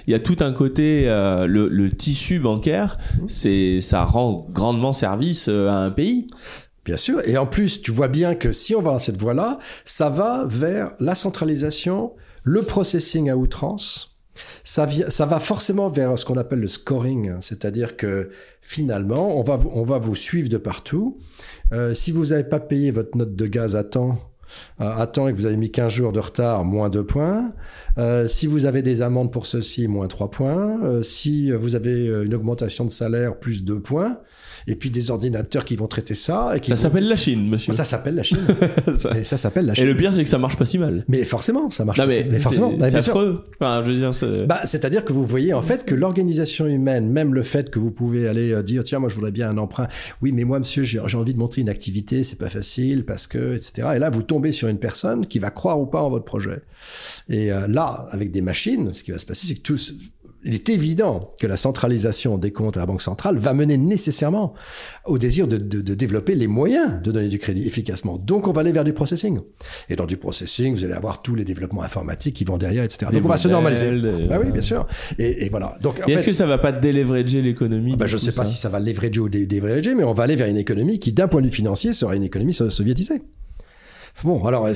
il 0.08 0.12
y 0.12 0.14
a 0.14 0.20
tout 0.20 0.38
un 0.40 0.52
côté 0.52 1.06
le, 1.08 1.68
le 1.68 1.92
tissu 1.92 2.40
bancaire, 2.40 2.98
c'est 3.28 3.82
ça 3.82 4.04
rend 4.06 4.48
grandement 4.52 4.94
service 4.94 5.48
à 5.48 5.84
un 5.84 5.92
pays. 5.92 6.28
Bien 6.88 6.96
sûr. 6.96 7.22
Et 7.28 7.38
en 7.38 7.46
plus, 7.46 7.82
tu 7.82 7.92
vois 7.92 8.08
bien 8.08 8.34
que 8.34 8.54
si 8.54 8.74
on 8.74 8.82
va 8.82 8.92
dans 8.92 9.00
cette 9.00 9.20
voie-là, 9.20 9.60
ça 9.84 10.10
va 10.10 10.46
vers 10.48 10.94
la 11.02 11.16
centralisation, 11.16 12.14
le 12.46 12.62
processing 12.62 13.30
à 13.30 13.36
outrance. 13.36 14.18
Ça, 14.64 14.88
ça 15.10 15.26
va 15.26 15.42
forcément 15.42 15.90
vers 15.90 16.18
ce 16.18 16.24
qu'on 16.24 16.38
appelle 16.38 16.62
le 16.62 16.70
scoring, 16.70 17.34
c'est-à-dire 17.42 17.98
que 17.98 18.30
finalement, 18.62 19.38
on 19.38 19.44
va, 19.44 19.60
on 19.74 19.84
va 19.84 19.98
vous 19.98 20.16
suivre 20.16 20.48
de 20.48 20.56
partout. 20.56 21.18
Euh, 21.74 21.94
si 21.94 22.14
vous 22.14 22.28
n'avez 22.28 22.46
pas 22.46 22.62
payé 22.62 22.92
votre 22.92 23.18
note 23.18 23.36
de 23.36 23.48
gaz 23.48 23.76
à 23.76 23.84
temps, 23.84 24.18
temps 25.12 25.28
et 25.28 25.34
que 25.34 25.38
vous 25.38 25.46
avez 25.46 25.58
mis 25.58 25.72
15 25.72 25.92
jours 25.92 26.14
de 26.14 26.22
retard, 26.22 26.64
moins 26.64 26.90
2 26.90 27.06
points. 27.06 27.52
Euh, 27.98 28.30
si 28.30 28.48
vous 28.48 28.66
avez 28.66 28.82
des 28.82 29.02
amendes 29.02 29.34
pour 29.34 29.46
ceci, 29.46 29.90
moins 29.90 30.08
3 30.08 30.32
points. 30.32 30.82
Euh, 30.86 31.02
si 31.02 31.52
vous 31.52 31.76
avez 31.76 32.06
une 32.06 32.34
augmentation 32.34 32.86
de 32.86 32.92
salaire, 32.92 33.38
plus 33.38 33.66
2 33.66 33.82
points 33.82 34.22
et 34.68 34.76
puis 34.76 34.90
des 34.90 35.12
ordinateurs 35.12 35.64
qui 35.64 35.78
vont 35.78 35.88
traiter 35.88 36.14
ça. 36.14 36.52
Et 36.56 36.60
qui 36.60 36.70
ça 36.72 36.78
s'appelle 36.78 37.08
la 37.08 37.16
Chine, 37.16 37.50
monsieur. 37.50 37.72
Ça 37.72 37.86
s'appelle 37.86 38.16
la 38.16 38.24
Chine. 38.24 38.40
ça... 38.98 39.24
ça 39.24 39.38
s'appelle 39.38 39.66
la 39.66 39.74
Chine. 39.74 39.86
Et 39.86 39.88
le 39.88 39.96
pire, 39.96 40.14
c'est 40.14 40.24
que 40.24 40.30
ça 40.30 40.38
marche 40.38 40.58
pas 40.58 40.66
si 40.66 40.78
mal. 40.78 41.06
Mais 41.08 41.24
forcément, 41.24 41.70
ça 41.70 41.86
marche 41.86 41.98
pas 41.98 42.12
si 42.12 42.26
mal. 42.26 42.40
forcément, 42.42 42.74
c'est 42.82 42.96
affreux. 42.96 43.46
Enfin, 43.60 43.82
je 43.84 43.92
veux 43.92 43.98
dire, 43.98 44.14
c'est... 44.14 44.46
Bah, 44.46 44.62
c'est-à-dire 44.66 45.06
que 45.06 45.14
vous 45.14 45.24
voyez 45.24 45.54
en 45.54 45.62
fait 45.62 45.86
que 45.86 45.96
l'organisation 45.96 46.66
humaine, 46.66 47.10
même 47.10 47.34
le 47.34 47.44
fait 47.44 47.70
que 47.70 47.80
vous 47.80 47.92
pouvez 47.92 48.28
aller 48.28 48.52
euh, 48.52 48.62
dire 48.62 48.84
tiens, 48.84 49.00
moi 49.00 49.10
je 49.10 49.16
voudrais 49.16 49.32
bien 49.32 49.50
un 49.50 49.58
emprunt. 49.58 49.88
Oui, 50.22 50.34
mais 50.34 50.44
moi, 50.44 50.60
monsieur, 50.60 50.84
j'ai, 50.84 51.00
envie 51.00 51.34
de 51.34 51.40
monter 51.40 51.62
une 51.62 51.70
activité, 51.70 52.24
c'est 52.24 52.38
pas 52.38 52.50
facile 52.50 53.06
parce 53.06 53.26
que, 53.26 53.56
etc. 53.56 53.90
Et 53.96 54.00
là, 54.00 54.10
vous 54.10 54.24
tombez 54.24 54.52
sur 54.52 54.68
une 54.68 54.80
personne 54.80 55.26
qui 55.26 55.40
va 55.40 55.50
croire 55.50 55.80
ou 55.80 55.86
pas 55.86 56.02
en 56.02 56.10
votre 56.10 56.26
projet. 56.26 56.62
Et 57.30 57.52
euh, 57.52 57.68
là, 57.68 58.08
avec 58.12 58.32
des 58.32 58.42
machines, 58.42 58.94
ce 58.94 59.04
qui 59.04 59.12
va 59.12 59.18
se 59.18 59.26
passer, 59.26 59.48
c'est 59.48 59.56
que 59.56 59.62
tous 59.62 59.94
il 60.48 60.56
est 60.56 60.70
évident 60.70 61.34
que 61.40 61.46
la 61.46 61.58
centralisation 61.58 62.38
des 62.38 62.52
comptes 62.52 62.78
à 62.78 62.80
la 62.80 62.86
Banque 62.86 63.02
centrale 63.02 63.38
va 63.38 63.54
mener 63.54 63.78
nécessairement 63.78 64.54
au 65.06 65.18
désir 65.18 65.46
de, 65.46 65.58
développer 65.58 66.36
les 66.36 66.48
moyens 66.48 67.02
de 67.04 67.12
donner 67.12 67.28
du 67.28 67.38
crédit 67.38 67.68
efficacement. 67.68 68.18
Donc, 68.18 68.48
on 68.48 68.54
va 68.54 68.62
aller 68.62 68.72
vers 68.72 68.86
du 68.86 68.94
processing. 68.94 69.42
Et 69.90 69.98
dans 69.98 70.06
du 70.06 70.16
processing, 70.16 70.74
vous 70.74 70.86
allez 70.86 70.94
avoir 70.94 71.22
tous 71.22 71.36
les 71.36 71.44
développements 71.44 71.84
informatiques 71.84 72.36
qui 72.36 72.46
vont 72.46 72.58
derrière, 72.58 72.86
etc. 72.86 73.12
Donc, 73.12 73.26
on 73.26 73.28
va 73.28 73.38
se 73.38 73.50
normaliser. 73.50 73.92
Bah 74.30 74.40
oui, 74.42 74.52
bien 74.52 74.62
sûr. 74.62 74.88
Et, 75.20 75.50
voilà. 75.50 75.76
Donc, 75.82 76.02
est-ce 76.08 76.26
que 76.26 76.32
ça 76.32 76.46
va 76.46 76.58
pas 76.58 76.72
déleverager 76.72 77.42
l'économie 77.42 77.92
ah 77.94 77.98
bah, 77.98 78.08
Je 78.08 78.16
ne 78.16 78.20
sais 78.22 78.32
pas 78.32 78.46
si 78.46 78.56
ça 78.56 78.70
va 78.70 78.80
leverager 78.80 79.20
ou 79.20 79.28
déleverager, 79.28 79.96
mais 79.96 80.06
on 80.06 80.14
va 80.14 80.24
aller 80.24 80.38
vers 80.38 80.48
une 80.48 80.58
économie 80.58 81.00
qui, 81.00 81.12
d'un 81.12 81.28
point 81.28 81.42
de 81.42 81.48
vue 81.48 81.54
financier, 81.54 81.92
sera 81.92 82.16
une 82.16 82.24
économie 82.24 82.54
soviétisée. 82.54 83.22
Bon, 84.24 84.44
alors, 84.46 84.68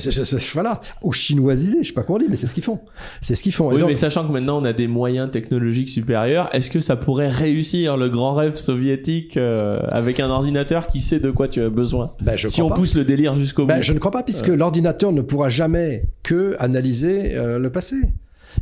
voilà, 0.54 0.80
ou 1.02 1.12
chinoisisé, 1.12 1.78
je 1.82 1.88
sais 1.88 1.94
pas 1.94 2.04
comment 2.04 2.18
dire, 2.18 2.28
mais 2.30 2.36
c'est 2.36 2.46
ce 2.46 2.54
qu'ils 2.54 2.62
font. 2.62 2.78
C'est 3.20 3.34
ce 3.34 3.42
qu'ils 3.42 3.52
font. 3.52 3.72
Oui, 3.72 3.82
mais 3.86 3.96
sachant 3.96 4.26
que 4.26 4.32
maintenant 4.32 4.60
on 4.60 4.64
a 4.64 4.72
des 4.72 4.86
moyens 4.86 5.30
technologiques 5.30 5.88
supérieurs, 5.88 6.48
est-ce 6.52 6.70
que 6.70 6.80
ça 6.80 6.96
pourrait 6.96 7.28
réussir 7.28 7.96
le 7.96 8.08
grand 8.08 8.34
rêve 8.34 8.56
soviétique 8.56 9.36
euh, 9.36 9.80
avec 9.90 10.20
un 10.20 10.30
ordinateur 10.30 10.86
qui 10.86 11.00
sait 11.00 11.18
de 11.18 11.30
quoi 11.30 11.48
tu 11.48 11.60
as 11.60 11.70
besoin 11.70 12.12
ben, 12.20 12.36
je 12.36 12.48
Si 12.48 12.62
on 12.62 12.70
pousse 12.70 12.94
le 12.94 13.04
délire 13.04 13.34
jusqu'au 13.34 13.66
ben, 13.66 13.78
bout. 13.78 13.82
Je 13.82 13.92
ne 13.92 13.98
crois 13.98 14.12
pas, 14.12 14.22
puisque 14.22 14.48
l'ordinateur 14.48 15.12
ne 15.12 15.22
pourra 15.22 15.48
jamais 15.48 16.04
que 16.22 16.54
analyser 16.60 17.34
euh, 17.34 17.58
le 17.58 17.70
passé. 17.70 17.96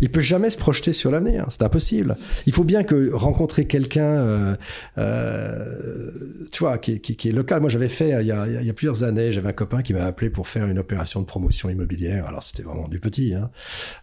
Il 0.00 0.10
peut 0.10 0.20
jamais 0.20 0.50
se 0.50 0.58
projeter 0.58 0.92
sur 0.92 1.10
l'avenir, 1.10 1.46
c'est 1.50 1.62
impossible. 1.62 2.16
Il 2.46 2.52
faut 2.52 2.64
bien 2.64 2.84
que 2.84 3.12
rencontrer 3.12 3.66
quelqu'un, 3.66 4.02
euh, 4.02 4.56
euh, 4.98 6.10
tu 6.52 6.60
vois, 6.60 6.78
qui, 6.78 7.00
qui, 7.00 7.16
qui, 7.16 7.28
est 7.28 7.32
local. 7.32 7.60
Moi, 7.60 7.68
j'avais 7.68 7.88
fait 7.88 8.10
il 8.20 8.26
y, 8.26 8.32
a, 8.32 8.46
il 8.46 8.66
y, 8.66 8.70
a, 8.70 8.72
plusieurs 8.72 9.02
années, 9.02 9.32
j'avais 9.32 9.48
un 9.48 9.52
copain 9.52 9.82
qui 9.82 9.92
m'a 9.92 10.04
appelé 10.04 10.30
pour 10.30 10.48
faire 10.48 10.66
une 10.66 10.78
opération 10.78 11.20
de 11.20 11.26
promotion 11.26 11.68
immobilière. 11.70 12.26
Alors 12.26 12.42
c'était 12.42 12.62
vraiment 12.62 12.88
du 12.88 13.00
petit, 13.00 13.34
hein. 13.34 13.50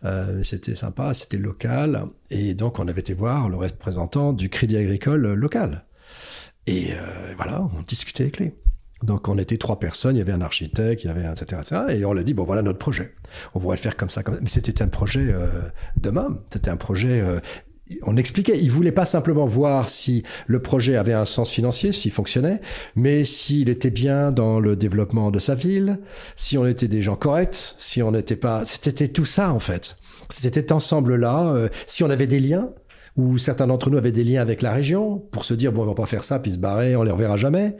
euh, 0.05 0.33
mais 0.37 0.43
c'était 0.43 0.75
sympa, 0.75 1.13
c'était 1.13 1.37
local, 1.37 2.03
et 2.29 2.53
donc 2.53 2.79
on 2.79 2.87
avait 2.87 3.01
été 3.01 3.13
voir 3.13 3.49
le 3.49 3.57
représentant 3.57 4.33
du 4.33 4.49
Crédit 4.49 4.77
Agricole 4.77 5.33
local. 5.33 5.83
Et 6.67 6.89
euh, 6.91 7.33
voilà, 7.37 7.67
on 7.77 7.81
discutait 7.81 8.23
avec 8.23 8.39
lui. 8.39 8.51
Donc 9.03 9.27
on 9.27 9.37
était 9.37 9.57
trois 9.57 9.79
personnes, 9.79 10.15
il 10.15 10.19
y 10.19 10.21
avait 10.21 10.31
un 10.31 10.41
architecte, 10.41 11.03
il 11.03 11.07
y 11.07 11.09
avait 11.09 11.25
un 11.25 11.31
etc., 11.31 11.61
etc. 11.61 11.81
Et 11.89 12.05
on 12.05 12.13
l'a 12.13 12.23
dit, 12.23 12.33
bon 12.33 12.43
voilà 12.43 12.61
notre 12.61 12.79
projet. 12.79 13.13
On 13.53 13.59
voudrait 13.59 13.77
le 13.77 13.81
faire 13.81 13.95
comme 13.95 14.09
ça. 14.09 14.23
Comme 14.23 14.35
ça. 14.35 14.41
Mais 14.41 14.47
c'était 14.49 14.81
un 14.81 14.87
projet 14.87 15.27
euh, 15.29 15.61
de 15.97 16.09
môme, 16.09 16.39
c'était 16.51 16.69
un 16.69 16.77
projet... 16.77 17.21
Euh, 17.21 17.39
on 18.03 18.17
expliquait, 18.17 18.57
il 18.57 18.69
voulait 18.69 18.91
pas 18.91 19.05
simplement 19.05 19.45
voir 19.45 19.87
si 19.87 20.23
le 20.45 20.61
projet 20.61 20.97
avait 20.97 21.13
un 21.13 21.23
sens 21.23 21.51
financier, 21.51 21.93
s'il 21.93 22.11
fonctionnait, 22.11 22.59
mais 22.97 23.23
s'il 23.23 23.69
était 23.69 23.91
bien 23.91 24.33
dans 24.33 24.59
le 24.59 24.75
développement 24.75 25.31
de 25.31 25.39
sa 25.39 25.55
ville, 25.55 25.99
si 26.35 26.57
on 26.57 26.67
était 26.67 26.89
des 26.89 27.01
gens 27.01 27.15
corrects, 27.15 27.75
si 27.77 28.01
on 28.03 28.11
n'était 28.11 28.35
pas... 28.35 28.63
C'était 28.65 29.07
tout 29.07 29.23
ça 29.23 29.53
en 29.53 29.59
fait. 29.59 29.97
C'était 30.29 30.59
cet 30.59 30.73
ensemble-là, 30.73 31.53
euh, 31.53 31.69
si 31.85 32.03
on 32.03 32.09
avait 32.09 32.27
des 32.27 32.41
liens, 32.41 32.71
où 33.17 33.37
certains 33.37 33.67
d'entre 33.67 33.89
nous 33.89 33.97
avaient 33.97 34.11
des 34.11 34.23
liens 34.23 34.41
avec 34.41 34.61
la 34.61 34.71
région 34.71 35.17
pour 35.31 35.43
se 35.43 35.53
dire 35.53 35.73
bon 35.73 35.81
on 35.81 35.85
va 35.87 35.95
pas 35.95 36.05
faire 36.05 36.23
ça 36.23 36.39
puis 36.39 36.51
se 36.51 36.59
barrer 36.59 36.95
on 36.95 37.03
les 37.03 37.11
reverra 37.11 37.35
jamais. 37.35 37.75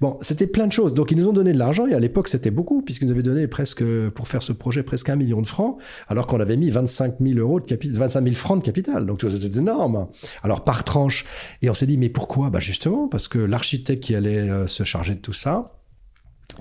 Bon 0.00 0.18
c'était 0.20 0.46
plein 0.46 0.66
de 0.66 0.72
choses. 0.72 0.94
Donc 0.94 1.10
ils 1.10 1.18
nous 1.18 1.28
ont 1.28 1.32
donné 1.32 1.52
de 1.52 1.58
l'argent 1.58 1.86
et 1.86 1.94
à 1.94 1.98
l'époque 1.98 2.28
c'était 2.28 2.50
beaucoup 2.50 2.82
puisqu'ils 2.82 3.06
nous 3.06 3.12
avaient 3.12 3.22
donné 3.22 3.46
presque 3.46 3.84
pour 4.10 4.28
faire 4.28 4.42
ce 4.42 4.52
projet 4.52 4.82
presque 4.82 5.08
un 5.08 5.16
million 5.16 5.40
de 5.40 5.46
francs 5.46 5.78
alors 6.08 6.26
qu'on 6.26 6.40
avait 6.40 6.56
mis 6.56 6.70
25 6.70 7.14
000 7.20 7.38
euros 7.38 7.60
de 7.60 7.66
capital 7.66 7.96
25 7.96 8.24
000 8.24 8.34
francs 8.36 8.58
de 8.60 8.64
capital. 8.64 9.06
Donc 9.06 9.22
c'était 9.22 9.58
énorme. 9.58 10.08
Alors 10.42 10.64
par 10.64 10.84
tranche. 10.84 11.24
Et 11.62 11.70
on 11.70 11.74
s'est 11.74 11.86
dit 11.86 11.98
mais 11.98 12.08
pourquoi? 12.08 12.50
Bah 12.50 12.60
justement 12.60 13.08
parce 13.08 13.28
que 13.28 13.38
l'architecte 13.38 14.02
qui 14.02 14.14
allait 14.14 14.50
euh, 14.50 14.66
se 14.66 14.84
charger 14.84 15.14
de 15.14 15.20
tout 15.20 15.32
ça 15.32 15.81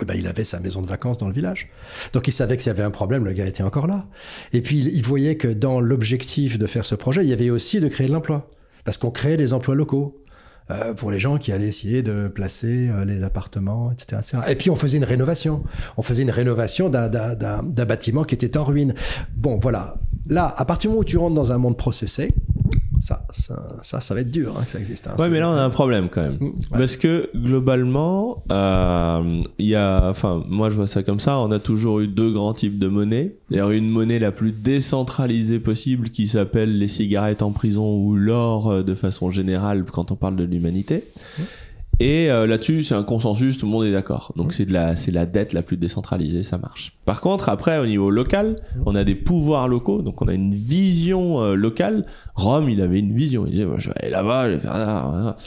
ben, 0.06 0.16
il 0.18 0.28
avait 0.28 0.44
sa 0.44 0.60
maison 0.60 0.82
de 0.82 0.88
vacances 0.88 1.18
dans 1.18 1.28
le 1.28 1.34
village. 1.34 1.70
Donc 2.14 2.28
il 2.28 2.32
savait 2.32 2.56
que 2.58 2.64
s'il 2.64 2.72
y 2.72 2.76
avait 2.76 2.84
un 2.84 2.92
problème, 2.92 3.26
le 3.26 3.34
gars 3.34 3.46
était 3.46 3.64
encore 3.64 3.88
là. 3.88 4.08
Et 4.54 4.62
puis 4.62 4.80
il 4.80 5.04
voyait 5.04 5.36
que 5.38 5.48
dans 5.48 5.80
l'objectif 5.80 6.58
de 6.58 6.66
faire 6.68 6.86
ce 6.86 6.96
projet, 6.96 7.24
il 7.24 7.30
y 7.30 7.34
avait 7.34 7.50
aussi 7.50 7.80
de 7.80 7.88
créer 7.88 8.08
de 8.08 8.14
l'emploi. 8.14 8.50
Parce 8.84 8.98
qu'on 8.98 9.12
créait 9.12 9.38
des 9.38 9.54
emplois 9.54 9.76
locaux. 9.76 10.18
euh, 10.70 10.94
pour 10.94 11.12
les 11.12 11.20
gens 11.20 11.38
qui 11.38 11.52
allaient 11.52 11.68
essayer 11.68 12.02
de 12.02 12.30
placer 12.30 12.88
euh, 12.90 13.04
les 13.04 13.24
appartements, 13.24 13.92
etc., 13.92 14.20
etc. 14.20 14.38
Et 14.48 14.56
puis 14.56 14.70
on 14.70 14.76
faisait 14.78 14.98
une 14.98 15.04
rénovation. 15.04 15.64
On 15.98 16.02
faisait 16.02 16.22
une 16.24 16.30
rénovation 16.32 16.88
d'un- 16.88 17.10
d'un 17.10 17.86
bâtiment 17.86 18.24
qui 18.24 18.36
était 18.36 18.56
en 18.58 18.64
ruine. 18.64 18.94
Bon, 19.36 19.60
voilà. 19.60 19.96
Là, 20.28 20.54
à 20.56 20.64
partir 20.64 20.90
du 20.90 20.94
moment 20.94 21.02
où 21.02 21.04
tu 21.04 21.18
rentres 21.18 21.36
dans 21.36 21.52
un 21.52 21.58
monde 21.58 21.76
processé, 21.78 22.32
ça, 23.02 23.26
ça, 23.32 23.62
ça, 23.82 24.00
ça 24.00 24.14
va 24.14 24.22
être 24.22 24.32
dur 24.32 24.54
hein, 24.58 24.64
que 24.64 24.72
ça 24.72 24.80
existe. 24.80 25.08
hein. 25.08 25.16
Ouais, 25.20 25.28
mais 25.28 25.40
là 25.40 25.50
on 25.50 25.54
a 25.56 25.62
un 25.64 25.70
problème 25.70 26.08
quand 26.10 26.22
même, 26.22 26.38
ouais. 26.42 26.52
parce 26.72 26.96
que 26.98 27.30
globalement, 27.36 28.44
euh, 28.52 29.42
il 29.60 29.66
y 29.68 29.76
a, 29.76 30.08
enfin, 30.10 30.44
moi 30.48 30.70
je 30.70 30.76
vois 30.76 30.88
ça 30.88 31.04
comme 31.04 31.20
ça. 31.20 31.38
On 31.40 31.52
a 31.52 31.60
toujours 31.60 32.00
eu 32.00 32.08
deux 32.08 32.32
grands 32.32 32.54
types 32.54 32.80
de 32.80 32.88
monnaie. 32.88 33.36
D'ailleurs, 33.50 33.72
une 33.72 33.90
monnaie 33.90 34.20
la 34.20 34.32
plus 34.32 34.52
décentralisée 34.52 35.60
possible 35.60 36.10
qui 36.10 36.28
s'appelle 36.28 36.78
les 36.78 36.88
cigarettes 36.88 37.42
en 37.42 37.52
prison 37.52 37.96
ou 37.98 38.16
l'or 38.16 38.70
euh, 38.70 38.84
de 38.84 38.94
façon 38.96 39.32
générale 39.32 39.84
quand 39.92 40.12
on 40.12 40.16
parle 40.16 40.36
de 40.36 40.44
l'humanité. 40.44 41.04
Et 42.02 42.32
euh, 42.32 42.48
là-dessus, 42.48 42.82
c'est 42.82 42.96
un 42.96 43.04
consensus, 43.04 43.60
tout 43.60 43.68
le 43.68 43.72
monde 43.72 43.86
est 43.86 43.92
d'accord. 43.92 44.34
Donc 44.36 44.54
c'est 44.54 44.66
de 44.66 44.74
la, 44.74 44.96
c'est 44.96 45.12
la 45.12 45.28
dette 45.28 45.54
la 45.54 45.62
plus 45.62 45.78
décentralisée, 45.78 46.42
ça 46.42 46.58
marche. 46.58 46.98
Par 47.06 47.22
contre, 47.22 47.48
après, 47.48 47.78
au 47.78 47.86
niveau 47.86 48.10
local, 48.10 48.56
on 48.88 48.96
a 48.96 49.04
des 49.04 49.14
pouvoirs 49.14 49.68
locaux, 49.68 50.02
donc 50.02 50.20
on 50.20 50.28
a 50.28 50.34
une 50.34 50.52
vision 50.52 51.40
euh, 51.44 51.54
locale. 51.54 52.08
Rome, 52.34 52.70
il 52.72 52.82
avait 52.82 52.98
une 52.98 53.14
vision. 53.14 53.46
Il 53.46 53.52
disait, 53.52 53.66
moi, 53.66 53.76
je 53.78 53.90
vais 53.90 53.96
aller 54.02 54.10
là-bas, 54.10 54.50
je 54.50 54.56
vais 54.56 54.62
faire 54.62 54.74
ça. 54.74 55.10
voilà. 55.12 55.38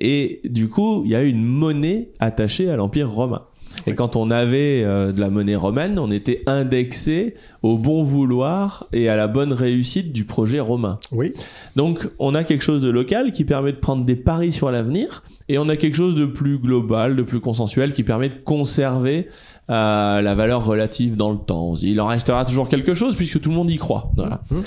Et 0.00 0.40
du 0.44 0.70
coup, 0.70 1.02
il 1.04 1.10
y 1.10 1.14
a 1.14 1.22
une 1.22 1.44
monnaie 1.44 2.12
attachée 2.18 2.70
à 2.70 2.76
l'empire 2.76 3.10
romain. 3.10 3.42
Et 3.86 3.94
quand 3.94 4.16
on 4.16 4.30
avait 4.30 4.82
euh, 4.84 5.12
de 5.12 5.20
la 5.20 5.30
monnaie 5.30 5.56
romaine, 5.56 5.98
on 5.98 6.10
était 6.10 6.42
indexé 6.46 7.34
au 7.62 7.76
bon 7.76 8.02
vouloir 8.02 8.86
et 8.92 9.08
à 9.08 9.16
la 9.16 9.28
bonne 9.28 9.52
réussite 9.52 10.12
du 10.12 10.24
projet 10.24 10.60
romain. 10.60 10.98
Oui. 11.12 11.32
Donc, 11.76 12.08
on 12.18 12.34
a 12.34 12.44
quelque 12.44 12.62
chose 12.62 12.82
de 12.82 12.90
local 12.90 13.32
qui 13.32 13.44
permet 13.44 13.72
de 13.72 13.78
prendre 13.78 14.04
des 14.04 14.16
paris 14.16 14.52
sur 14.52 14.70
l'avenir, 14.70 15.22
et 15.48 15.58
on 15.58 15.68
a 15.68 15.76
quelque 15.76 15.96
chose 15.96 16.14
de 16.14 16.26
plus 16.26 16.58
global, 16.58 17.16
de 17.16 17.22
plus 17.22 17.40
consensuel, 17.40 17.92
qui 17.92 18.04
permet 18.04 18.28
de 18.28 18.36
conserver 18.36 19.28
euh, 19.70 20.20
la 20.20 20.34
valeur 20.34 20.64
relative 20.64 21.16
dans 21.16 21.30
le 21.30 21.38
temps. 21.38 21.74
Il 21.80 22.00
en 22.00 22.06
restera 22.06 22.44
toujours 22.44 22.68
quelque 22.68 22.94
chose 22.94 23.14
puisque 23.14 23.40
tout 23.40 23.50
le 23.50 23.54
monde 23.54 23.70
y 23.70 23.76
croit. 23.76 24.10
Voilà. 24.16 24.42
Mhm. 24.50 24.62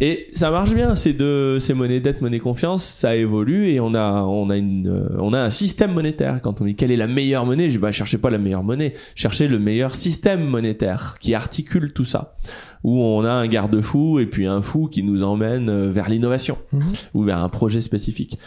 Et 0.00 0.28
ça 0.34 0.50
marche 0.50 0.74
bien. 0.74 0.94
Ces 0.94 1.12
deux, 1.12 1.58
ces 1.58 1.74
monnaies 1.74 2.00
dette, 2.00 2.20
monnaie 2.20 2.38
confiance, 2.38 2.84
ça 2.84 3.16
évolue 3.16 3.66
et 3.68 3.80
on 3.80 3.94
a, 3.94 4.22
on 4.22 4.50
a 4.50 4.56
une, 4.56 4.88
euh, 4.88 5.16
on 5.18 5.32
a 5.32 5.40
un 5.40 5.50
système 5.50 5.92
monétaire. 5.92 6.40
Quand 6.40 6.60
on 6.60 6.64
dit 6.64 6.76
quelle 6.76 6.92
est 6.92 6.96
la 6.96 7.08
meilleure 7.08 7.46
monnaie, 7.46 7.64
je 7.64 7.70
dis 7.70 7.78
bah 7.78 7.90
cherchez 7.90 8.18
pas 8.18 8.30
la 8.30 8.38
meilleure 8.38 8.62
monnaie, 8.62 8.94
cherchez 9.14 9.48
le 9.48 9.58
meilleur 9.58 9.94
système 9.94 10.44
monétaire 10.44 11.16
qui 11.20 11.34
articule 11.34 11.92
tout 11.92 12.04
ça. 12.04 12.33
Où 12.82 13.00
on 13.00 13.24
a 13.24 13.32
un 13.32 13.46
garde-fou 13.46 14.18
et 14.18 14.26
puis 14.26 14.46
un 14.46 14.60
fou 14.60 14.88
qui 14.88 15.02
nous 15.02 15.22
emmène 15.22 15.70
euh, 15.70 15.90
vers 15.90 16.08
l'innovation 16.10 16.58
Mhm. 16.72 16.84
ou 17.14 17.22
vers 17.22 17.38
un 17.38 17.48
projet 17.48 17.80
spécifique. 17.80 18.38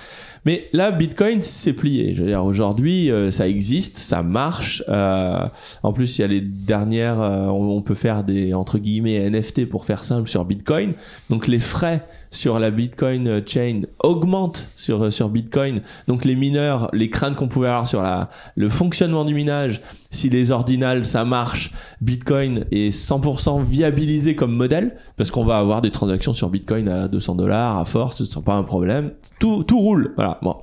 Mais 0.46 0.68
là, 0.72 0.92
Bitcoin, 0.92 1.42
c'est 1.42 1.74
plié. 1.74 2.14
Je 2.14 2.22
veux 2.22 2.30
dire, 2.30 2.46
aujourd'hui, 2.46 3.12
euh, 3.12 3.32
ça 3.32 3.48
existe, 3.48 3.98
ça 3.98 4.24
marche. 4.24 4.84
Euh, 4.88 5.46
en 5.84 5.92
plus, 5.92 6.18
il 6.18 6.22
y 6.22 6.24
a 6.24 6.28
les 6.28 6.42
dernières, 6.42 7.20
euh, 7.20 7.48
on, 7.48 7.82
peut 7.82 7.96
faire 7.96 8.24
des 8.24 8.54
entre 8.54 8.78
guillemets 8.80 9.30
NFT 9.30 9.66
pour 9.68 9.86
faire 9.86 10.04
simple 10.04 10.30
sur 10.30 10.46
Bitcoin. 10.46 10.94
Donc 11.30 11.48
les 11.48 11.60
frais 11.60 12.02
sur 12.32 12.60
la 12.60 12.72
Bitcoin 12.72 13.42
chain 13.46 13.82
augmentent 14.04 14.68
sur 14.76 15.12
sur 15.12 15.30
Bitcoin. 15.30 15.82
Donc 16.08 16.26
les 16.26 16.36
mineurs, 16.36 16.90
les 16.94 17.10
craintes 17.10 17.36
qu'on 17.36 17.48
pouvait 17.48 17.68
avoir 17.68 17.88
sur 17.88 18.02
la 18.02 18.30
le 18.56 18.70
fonctionnement 18.70 19.24
du 19.26 19.34
minage, 19.34 19.82
si 20.12 20.30
les 20.30 20.52
ordinales 20.52 21.06
ça 21.06 21.26
marche, 21.26 21.72
Bitcoin 22.02 22.66
est 22.72 22.96
100% 22.96 23.64
viabilisé 23.64 24.36
comme 24.36 24.56
modèle 24.56 24.96
parce 25.18 25.32
qu'on 25.32 25.44
va 25.44 25.58
avoir 25.58 25.82
des 25.82 25.92
transactions 25.92 26.34
sur 26.34 26.50
Bitcoin 26.50 26.88
à 26.88 27.08
200 27.08 27.36
dollars 27.36 27.78
à 27.78 27.86
force, 27.86 28.18
ce 28.18 28.26
sera 28.26 28.42
pas 28.42 28.56
un 28.56 28.64
problème. 28.64 29.12
Tout 29.40 29.64
tout 29.64 29.80
roule, 29.80 30.14
voilà. 30.16 30.40
Bon. 30.42 30.56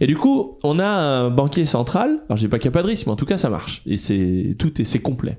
Et 0.00 0.06
du 0.06 0.16
coup, 0.16 0.56
on 0.62 0.78
a 0.78 0.86
un 0.86 1.30
banquier 1.30 1.64
central. 1.64 2.20
Alors 2.28 2.36
j'ai 2.36 2.48
pas 2.48 2.58
qu'il 2.58 2.66
y 2.66 2.68
a 2.68 2.72
pas 2.72 2.82
de 2.82 2.88
risque, 2.88 3.06
mais 3.06 3.12
en 3.12 3.16
tout 3.16 3.26
cas 3.26 3.38
ça 3.38 3.50
marche 3.50 3.82
et 3.86 3.96
c'est 3.96 4.56
tout 4.58 4.80
est 4.80 4.84
c'est 4.84 4.98
complet. 4.98 5.38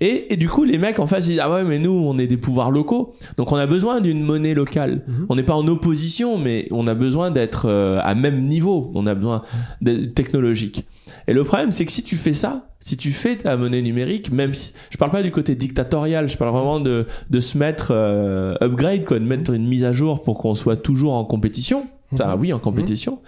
Et, 0.00 0.32
et 0.32 0.36
du 0.36 0.48
coup, 0.48 0.64
les 0.64 0.78
mecs 0.78 0.98
en 0.98 1.06
face 1.06 1.26
ils 1.26 1.30
disent 1.30 1.40
ah 1.42 1.50
ouais 1.50 1.64
mais 1.64 1.78
nous 1.78 1.90
on 1.92 2.18
est 2.18 2.26
des 2.26 2.36
pouvoirs 2.36 2.70
locaux, 2.70 3.14
donc 3.36 3.52
on 3.52 3.56
a 3.56 3.66
besoin 3.66 4.00
d'une 4.00 4.22
monnaie 4.22 4.54
locale. 4.54 5.04
On 5.28 5.36
n'est 5.36 5.42
pas 5.42 5.54
en 5.54 5.66
opposition, 5.68 6.38
mais 6.38 6.68
on 6.70 6.86
a 6.86 6.94
besoin 6.94 7.30
d'être 7.30 7.66
euh, 7.68 8.00
à 8.02 8.14
même 8.14 8.46
niveau. 8.46 8.90
On 8.94 9.06
a 9.06 9.14
besoin 9.14 9.42
de 9.80 10.06
technologique. 10.06 10.86
Et 11.26 11.32
le 11.32 11.44
problème 11.44 11.72
c'est 11.72 11.84
que 11.84 11.92
si 11.92 12.02
tu 12.02 12.16
fais 12.16 12.32
ça, 12.32 12.71
si 12.84 12.96
tu 12.96 13.12
fais 13.12 13.36
ta 13.36 13.56
monnaie 13.56 13.82
numérique, 13.82 14.32
même 14.32 14.54
si 14.54 14.72
je 14.90 14.96
parle 14.96 15.12
pas 15.12 15.22
du 15.22 15.30
côté 15.30 15.54
dictatorial, 15.54 16.28
je 16.28 16.36
parle 16.36 16.50
vraiment 16.52 16.80
de 16.80 17.06
de 17.30 17.40
se 17.40 17.56
mettre 17.56 17.88
euh, 17.90 18.54
upgrade 18.60 19.04
quoi, 19.04 19.18
de 19.18 19.24
mettre 19.24 19.52
une 19.52 19.66
mise 19.66 19.84
à 19.84 19.92
jour 19.92 20.22
pour 20.22 20.38
qu'on 20.38 20.54
soit 20.54 20.76
toujours 20.76 21.14
en 21.14 21.24
compétition. 21.24 21.86
Ça 22.14 22.36
oui 22.36 22.52
en 22.52 22.58
compétition. 22.58 23.20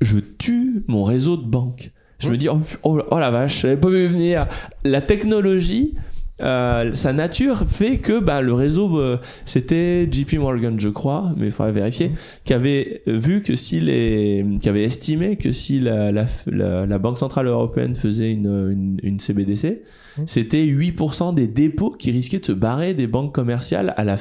Je 0.00 0.18
tue 0.18 0.84
mon 0.88 1.04
réseau 1.04 1.36
de 1.36 1.46
banque. 1.46 1.92
Je 2.18 2.28
me 2.28 2.36
dis 2.36 2.48
oh, 2.48 2.60
oh, 2.82 3.00
oh 3.10 3.18
la 3.18 3.30
vache, 3.30 3.62
j'avais 3.62 3.78
pas 3.78 3.88
vu 3.88 4.06
venir. 4.06 4.46
La 4.84 5.00
technologie 5.00 5.94
euh, 6.42 6.94
sa 6.94 7.12
nature 7.12 7.64
fait 7.68 7.98
que 7.98 8.18
bah, 8.18 8.42
le 8.42 8.52
réseau, 8.52 8.98
euh, 8.98 9.18
c'était 9.44 10.08
JP 10.10 10.34
Morgan, 10.34 10.78
je 10.78 10.88
crois, 10.88 11.32
mais 11.36 11.46
il 11.46 11.52
faudrait 11.52 11.72
vérifier, 11.72 12.12
qui 12.44 12.54
avait 12.54 13.02
vu 13.06 13.42
que 13.42 13.56
si 13.56 13.80
les, 13.80 14.44
qui 14.60 14.68
avait 14.68 14.84
estimé 14.84 15.36
que 15.36 15.52
si 15.52 15.80
la, 15.80 16.12
la, 16.12 16.26
la, 16.46 16.86
la 16.86 16.98
Banque 16.98 17.18
centrale 17.18 17.46
européenne 17.46 17.94
faisait 17.94 18.32
une, 18.32 18.46
une, 18.46 18.98
une 19.02 19.20
CBDC, 19.20 19.82
c'était 20.26 20.64
8% 20.66 21.34
des 21.34 21.48
dépôts 21.48 21.90
qui 21.90 22.10
risquaient 22.10 22.40
de 22.40 22.44
se 22.44 22.52
barrer 22.52 22.94
des 22.94 23.06
banques 23.06 23.34
commerciales 23.34 23.94
à 23.96 24.04
la, 24.04 24.16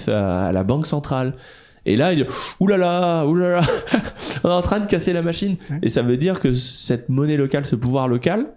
à 0.47 0.51
la 0.51 0.63
Banque 0.63 0.85
centrale. 0.85 1.33
Et 1.85 1.95
là, 1.95 2.13
il 2.13 2.17
dit, 2.17 2.25
oulala, 2.59 3.25
oulala, 3.25 3.61
on 4.43 4.49
est 4.49 4.53
en 4.53 4.61
train 4.61 4.79
de 4.79 4.85
casser 4.85 5.13
la 5.13 5.21
machine. 5.21 5.55
Et 5.81 5.89
ça 5.89 6.01
veut 6.01 6.17
dire 6.17 6.39
que 6.39 6.53
cette 6.53 7.09
monnaie 7.09 7.37
locale, 7.37 7.65
ce 7.65 7.75
pouvoir 7.75 8.07
local, 8.07 8.47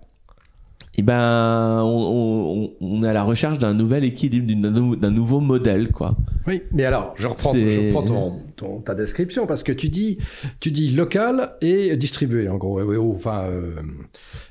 eh 0.99 1.03
ben, 1.03 1.81
on, 1.85 2.71
on, 2.81 2.87
on 2.87 3.03
est 3.03 3.09
à 3.09 3.13
la 3.15 3.23
recherche 3.23 3.59
d'un 3.59 3.73
nouvel 3.73 4.05
équilibre, 4.05 4.53
d'un 4.61 4.71
nou- 4.71 4.97
d'un 4.97 5.11
nouveau 5.11 5.41
modèle, 5.41 5.91
quoi. 5.91 6.17
Oui, 6.47 6.63
mais 6.73 6.85
alors, 6.85 7.15
je 7.17 7.29
reprends, 7.29 7.55
je 7.55 7.89
reprends 7.89 8.03
ton, 8.03 8.33
ton- 8.57 8.81
ta 8.81 8.95
description 8.95 9.47
parce 9.47 9.63
que 9.63 9.73
tu 9.73 9.89
dis, 9.89 10.19
tu 10.61 10.71
dis 10.71 10.91
local 10.91 11.53
et 11.63 11.97
distribué, 11.97 12.49
en 12.49 12.57
gros. 12.59 12.81
Enfin, 13.13 13.45
euh, 13.49 13.75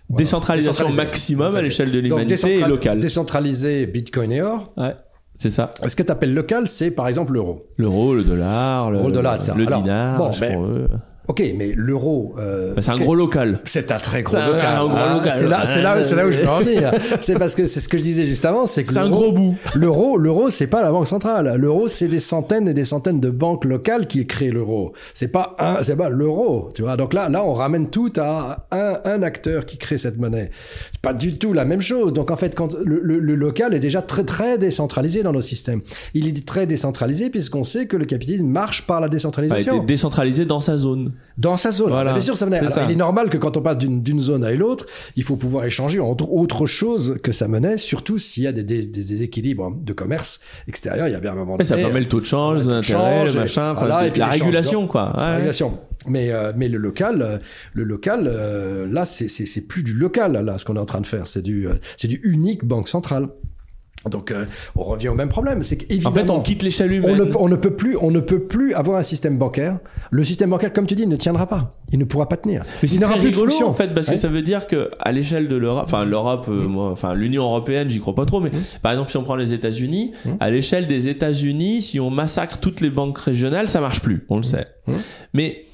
voilà. 0.10 0.18
Décentralisation 0.18 0.90
maximum 0.94 1.56
à 1.56 1.62
l'échelle 1.62 1.92
de 1.92 2.00
l'humanité 2.00 2.60
et 2.60 2.68
locale. 2.68 3.00
Décentralisé 3.00 3.86
Bitcoin 3.86 4.32
et 4.32 4.42
or. 4.42 4.74
Ouais, 4.78 4.96
c'est 5.38 5.50
ça. 5.52 5.74
Ce 5.88 5.96
que 5.96 6.04
tu 6.04 6.12
appelles 6.12 6.34
local, 6.34 6.68
c'est 6.68 6.92
par 6.92 7.08
exemple 7.08 7.34
l'euro? 7.34 7.68
L'euro, 7.78 8.16
le 8.16 8.24
dollar, 8.24 8.90
le, 8.90 9.04
le 9.04 9.12
dollar, 9.12 9.38
le 9.56 9.68
Alors, 9.68 9.82
dinar, 9.84 10.18
bon, 10.18 10.32
ben. 10.40 10.88
Ok, 11.28 11.42
mais 11.56 11.72
l'euro. 11.76 12.34
euh, 12.40 12.74
Bah, 12.74 12.82
c'est 12.82 12.92
un 12.92 12.98
gros 12.98 13.16
local. 13.16 13.60
C'est 13.64 13.92
un 13.92 14.00
très 14.00 14.24
gros 14.24 14.36
local. 14.36 14.66
un 14.66 14.86
gros 14.86 15.20
local. 15.20 15.34
C'est 15.38 15.48
là, 15.48 15.66
c'est 15.66 15.82
là, 15.82 16.04
c'est 16.04 16.16
là 16.16 16.26
où 16.28 16.32
je 16.32 16.42
veux 16.42 16.50
en 16.50 16.60
venir. 16.60 16.92
C'est 17.22 17.38
parce 17.38 17.54
que 17.56 17.68
c'est 17.68 17.80
ce 17.80 17.88
que 17.88 17.98
je 17.98 18.04
disais 18.04 18.26
juste 18.26 18.44
avant, 18.44 18.66
c'est 18.66 18.84
que 18.84 18.92
C'est 18.92 19.00
un 19.00 19.10
gros 19.10 19.32
bout. 19.32 19.56
L'euro, 19.76 20.18
l'euro, 20.18 20.50
c'est 20.50 20.68
pas 20.68 20.82
la 20.82 20.92
banque 20.92 21.08
centrale. 21.08 21.56
L'euro, 21.58 21.88
c'est 21.88 22.08
des 22.08 22.20
centaines 22.20 22.68
et 22.68 22.74
des 22.74 22.86
centaines 22.86 23.20
de 23.20 23.30
banques 23.30 23.66
locales 23.66 24.08
qui 24.08 24.26
créent 24.26 24.50
l'euro. 24.50 24.94
C'est 25.14 25.28
pas 25.28 25.56
un, 25.60 25.84
c'est 25.84 25.96
pas 25.96 26.10
l'euro, 26.10 26.70
tu 26.74 26.82
vois. 26.82 26.98
Donc 26.98 27.14
là, 27.14 27.30
là, 27.30 27.44
on 27.46 27.54
ramène 27.54 27.90
tout 27.90 28.12
à 28.18 28.66
un, 28.72 29.00
un 29.06 29.22
acteur 29.22 29.66
qui 29.66 29.78
crée 29.78 29.98
cette 30.00 30.18
monnaie. 30.18 30.50
C'est 30.92 31.02
pas 31.02 31.14
du 31.14 31.38
tout 31.38 31.54
la 31.54 31.64
même 31.66 31.82
chose. 31.82 32.14
Donc 32.14 32.32
en 32.32 32.38
fait, 32.38 32.56
quand 32.56 32.74
le, 32.84 33.00
le- 33.02 33.20
le 33.20 33.36
local 33.36 33.74
est 33.74 33.80
déjà 33.80 34.02
très 34.02 34.24
très 34.24 34.58
décentralisé 34.58 35.22
dans 35.24 35.32
nos 35.34 35.42
systèmes. 35.42 35.82
Il 36.16 36.28
est 36.28 36.46
très 36.46 36.66
décentralisé 36.66 37.30
puisqu'on 37.30 37.64
sait 37.64 37.86
que 37.86 37.96
le 37.96 38.06
capitalisme 38.06 38.48
marche 38.48 38.88
par 38.88 39.00
la 39.00 39.06
A 39.06 39.08
été 39.08 39.16
décentralisation 39.18 39.84
décentralisé 39.84 40.46
dans 40.46 40.60
sa 40.60 40.78
zone. 40.78 41.11
Dans 41.38 41.58
sa 41.58 41.72
zone. 41.72 41.90
Voilà. 41.90 42.14
Bien 42.14 42.22
sûr, 42.22 42.38
ça 42.38 42.46
venait. 42.46 42.58
C'est 42.58 42.66
Alors, 42.66 42.76
ça. 42.76 42.84
il 42.86 42.92
est 42.92 42.96
normal 42.96 43.30
que 43.30 43.38
quand 43.38 43.58
on 43.58 43.62
passe 43.62 43.78
d'une 43.78 44.20
zone 44.20 44.44
à 44.44 44.52
l'autre, 44.54 44.86
il 45.16 45.24
faut 45.24 45.36
pouvoir 45.36 45.66
échanger 45.66 46.00
entre 46.00 46.30
autre 46.32 46.66
chose 46.66 47.18
que 47.24 47.32
sa 47.32 47.48
monnaie, 47.48 47.78
surtout 47.78 48.18
s'il 48.20 48.44
y 48.44 48.48
a 48.48 48.52
des, 48.52 48.64
des, 48.64 48.86
des 48.86 49.04
déséquilibres 49.04 49.72
de 49.76 49.94
commerce 49.94 50.40
extérieur. 50.68 51.08
Il 51.08 51.12
y 51.12 51.16
a 51.16 51.20
bien 51.20 51.32
un 51.32 51.36
moment 51.36 51.58
Et 51.58 51.64
ça 51.64 51.76
permet 51.76 52.00
le 52.00 52.06
taux 52.08 52.20
de 52.22 52.26
change, 52.26 52.60
taux 52.60 52.66
de 52.70 52.72
l'intérêt, 52.72 53.22
le 53.22 53.32
change, 53.32 53.38
machin, 53.38 53.74
voilà, 53.74 54.08
et 54.08 54.12
puis 54.12 54.20
la 54.20 54.28
régulation, 54.28 54.88
quoi. 54.88 55.14
la 55.18 55.36
régulation. 55.36 55.80
Mais, 56.08 56.32
euh, 56.32 56.52
mais 56.56 56.68
le 56.68 56.80
local, 56.80 57.22
euh, 57.22 57.38
le 57.74 57.84
local, 57.84 58.24
euh, 58.26 58.88
là, 58.90 59.06
c'est 59.06 59.68
plus 59.68 59.84
du 59.84 59.94
local, 59.94 60.34
là, 60.34 60.58
ce 60.58 60.66
qu'on 60.66 60.76
est 60.76 60.80
en 60.80 60.86
train 60.86 61.02
de 61.02 61.06
faire. 61.06 61.28
C'est 61.28 61.44
du, 61.44 61.68
euh, 61.68 61.76
c'est 61.96 62.08
du 62.08 62.20
unique 62.24 62.66
banque 62.66 62.88
centrale. 62.88 63.28
Donc, 64.10 64.32
euh, 64.32 64.46
on 64.76 64.84
revient 64.84 65.10
au 65.10 65.14
même 65.14 65.30
problème. 65.30 65.62
C'est 65.64 65.76
En 65.76 65.86
qu'évidemment. 65.88 66.16
fait, 66.16 66.30
on 66.32 66.40
quitte 66.42 66.64
l'échelle 66.64 67.02
on 67.06 67.16
ne, 67.16 67.36
on 67.38 67.48
ne 67.48 67.56
peut 67.56 67.76
plus, 67.76 67.96
on 68.02 68.10
ne 68.10 68.20
peut 68.20 68.40
plus 68.40 68.74
avoir 68.74 68.98
un 68.98 69.04
système 69.04 69.38
bancaire. 69.38 69.78
Le 70.10 70.24
système 70.24 70.50
bancaire, 70.50 70.74
comme 70.74 70.88
tu 70.88 70.96
dis, 70.96 71.06
ne 71.06 71.16
tiendra 71.16 71.46
pas. 71.48 71.78
Il 71.92 72.00
ne 72.00 72.06
pourra 72.06 72.28
pas 72.28 72.38
tenir. 72.38 72.64
Mais 72.82 72.90
il 72.90 73.00
n'aura 73.00 73.14
plus 73.14 73.22
de 73.22 73.28
rigolo 73.28 73.52
fonction. 73.52 73.68
en 73.70 73.74
fait 73.74 73.94
parce 73.94 74.08
Ouais. 74.08 74.16
que 74.16 74.20
ça 74.20 74.28
veut 74.30 74.42
dire 74.42 74.66
que 74.66 74.90
à 75.00 75.12
l'échelle 75.12 75.48
de 75.48 75.56
l'Europe, 75.56 75.84
enfin 75.86 76.04
l'Europe, 76.06 76.46
euh, 76.50 76.68
moi, 76.68 76.90
enfin 76.92 77.14
l'Union 77.14 77.44
européenne, 77.44 77.90
j'y 77.90 78.00
crois 78.00 78.16
pas 78.16 78.26
trop, 78.26 78.40
mais 78.40 78.52
par 78.82 78.92
exemple 78.94 79.12
si 79.12 79.18
on 79.18 79.24
prend 79.24 79.36
les 79.36 79.54
États-Unis, 79.54 80.14
à 80.40 80.50
l'échelle 80.50 80.88
des 80.88 81.08
États-Unis, 81.10 81.82
si 81.82 82.00
on 82.00 82.10
massacre 82.10 82.58
toutes 82.60 82.82
les 82.82 82.90
banques 82.90 83.18
régionales, 83.20 83.68
ça 83.70 83.82
marche 83.82 84.00
plus, 84.02 84.26
on 84.30 84.38
le 84.38 84.44
sait. 84.44 84.68
Mais 85.34 85.66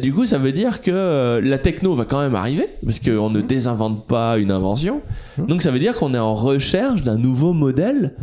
du 0.00 0.12
coup, 0.12 0.26
ça 0.26 0.38
veut 0.38 0.52
dire 0.52 0.82
que 0.82 0.90
euh, 0.90 1.40
la 1.40 1.58
techno 1.58 1.94
va 1.94 2.04
quand 2.04 2.20
même 2.20 2.34
arriver 2.34 2.68
parce 2.84 3.00
qu'on 3.00 3.30
ne 3.30 3.40
désinvente 3.40 4.06
pas 4.06 4.38
une 4.38 4.50
invention. 4.50 5.02
Donc 5.38 5.62
ça 5.62 5.70
veut 5.70 5.78
dire 5.78 5.96
qu'on 5.96 6.14
est 6.14 6.18
en 6.18 6.34
recherche 6.34 7.02
d'un 7.02 7.16
nouveau 7.16 7.52
modèle. 7.52 8.14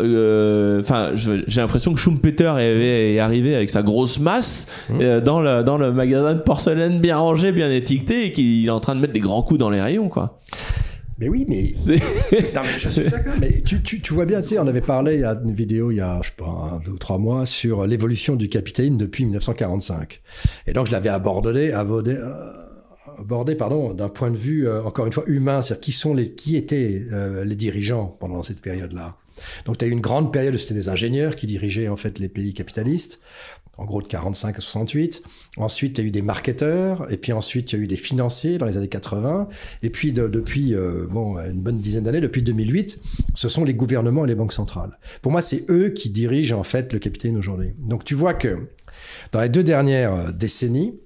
Euh, 0.00 0.80
enfin, 0.80 1.10
j'ai 1.14 1.60
l'impression 1.60 1.92
que 1.92 1.98
Schumpeter 1.98 2.52
est, 2.60 3.14
est, 3.14 3.18
arrivé 3.18 3.56
avec 3.56 3.68
sa 3.68 3.82
grosse 3.82 4.20
masse 4.20 4.68
euh, 4.92 5.20
dans 5.20 5.40
le 5.40 5.64
dans 5.64 5.76
le 5.76 5.92
magasin 5.92 6.34
de 6.34 6.40
porcelaine 6.40 7.00
bien 7.00 7.16
rangé, 7.16 7.50
bien 7.50 7.70
étiqueté, 7.70 8.26
et 8.26 8.32
qu'il 8.32 8.64
est 8.64 8.70
en 8.70 8.78
train 8.78 8.94
de 8.94 9.00
mettre 9.00 9.12
des 9.12 9.20
grands 9.20 9.42
coups 9.42 9.58
dans 9.58 9.70
les 9.70 9.80
rayons, 9.80 10.08
quoi. 10.08 10.38
Mais 11.18 11.28
oui, 11.28 11.44
mais, 11.48 11.72
non, 12.54 12.62
mais 12.62 12.78
je 12.78 12.88
suis 12.88 13.08
d'accord. 13.08 13.34
Mais 13.40 13.60
tu, 13.60 13.82
tu, 13.82 14.00
tu 14.00 14.14
vois 14.14 14.24
bien, 14.24 14.40
tu 14.40 14.48
sais, 14.48 14.58
on 14.58 14.66
avait 14.68 14.80
parlé 14.80 15.24
a 15.24 15.34
une 15.44 15.52
vidéo 15.52 15.90
il 15.90 15.96
y 15.96 16.00
a, 16.00 16.20
je 16.22 16.28
sais 16.28 16.34
pas, 16.36 16.80
deux 16.84 16.92
ou 16.92 16.98
trois 16.98 17.18
mois 17.18 17.44
sur 17.44 17.86
l'évolution 17.86 18.36
du 18.36 18.48
capitalisme 18.48 18.96
depuis 18.96 19.24
1945. 19.24 20.20
Et 20.68 20.72
donc 20.72 20.86
je 20.86 20.92
l'avais 20.92 21.08
abordé, 21.08 21.72
abordé, 21.72 22.14
euh, 22.14 22.34
abordé, 23.18 23.56
pardon, 23.56 23.94
d'un 23.94 24.08
point 24.08 24.30
de 24.30 24.36
vue 24.36 24.68
euh, 24.68 24.84
encore 24.84 25.06
une 25.06 25.12
fois 25.12 25.24
humain, 25.26 25.60
c'est-à-dire 25.62 25.80
qui 25.80 25.92
sont 25.92 26.14
les, 26.14 26.32
qui 26.32 26.56
étaient 26.56 27.04
euh, 27.12 27.44
les 27.44 27.56
dirigeants 27.56 28.16
pendant 28.20 28.44
cette 28.44 28.60
période-là. 28.60 29.16
Donc 29.64 29.78
tu 29.78 29.84
as 29.84 29.88
eu 29.88 29.92
une 29.92 30.00
grande 30.00 30.32
période 30.32 30.54
où 30.54 30.58
c'était 30.58 30.74
des 30.74 30.88
ingénieurs 30.88 31.36
qui 31.36 31.46
dirigeaient 31.46 31.88
en 31.88 31.96
fait 31.96 32.18
les 32.18 32.28
pays 32.28 32.54
capitalistes 32.54 33.20
en 33.78 33.84
gros 33.84 34.02
de 34.02 34.08
45 34.08 34.56
à 34.56 34.60
68. 34.60 35.22
Ensuite, 35.56 35.98
il 35.98 36.00
y 36.02 36.04
a 36.04 36.08
eu 36.08 36.10
des 36.10 36.22
marketeurs, 36.22 37.10
et 37.10 37.16
puis 37.16 37.32
ensuite, 37.32 37.72
il 37.72 37.76
y 37.76 37.80
a 37.80 37.84
eu 37.84 37.86
des 37.86 37.96
financiers 37.96 38.58
dans 38.58 38.66
les 38.66 38.76
années 38.76 38.88
80. 38.88 39.48
Et 39.82 39.90
puis, 39.90 40.12
depuis 40.12 40.74
euh, 40.74 41.06
bon, 41.08 41.38
une 41.38 41.62
bonne 41.62 41.78
dizaine 41.78 42.04
d'années, 42.04 42.20
depuis 42.20 42.42
2008, 42.42 43.00
ce 43.34 43.48
sont 43.48 43.64
les 43.64 43.74
gouvernements 43.74 44.24
et 44.24 44.28
les 44.28 44.34
banques 44.34 44.52
centrales. 44.52 44.98
Pour 45.22 45.32
moi, 45.32 45.42
c'est 45.42 45.70
eux 45.70 45.90
qui 45.90 46.10
dirigent 46.10 46.58
en 46.58 46.64
fait 46.64 46.92
le 46.92 46.98
capitalisme 46.98 47.38
aujourd'hui. 47.38 47.72
Donc, 47.78 48.04
tu 48.04 48.14
vois 48.14 48.34
que 48.34 48.68
dans 49.32 49.40
les 49.40 49.48
deux 49.48 49.64
dernières 49.64 50.12
euh, 50.12 50.32
décennies, 50.32 51.00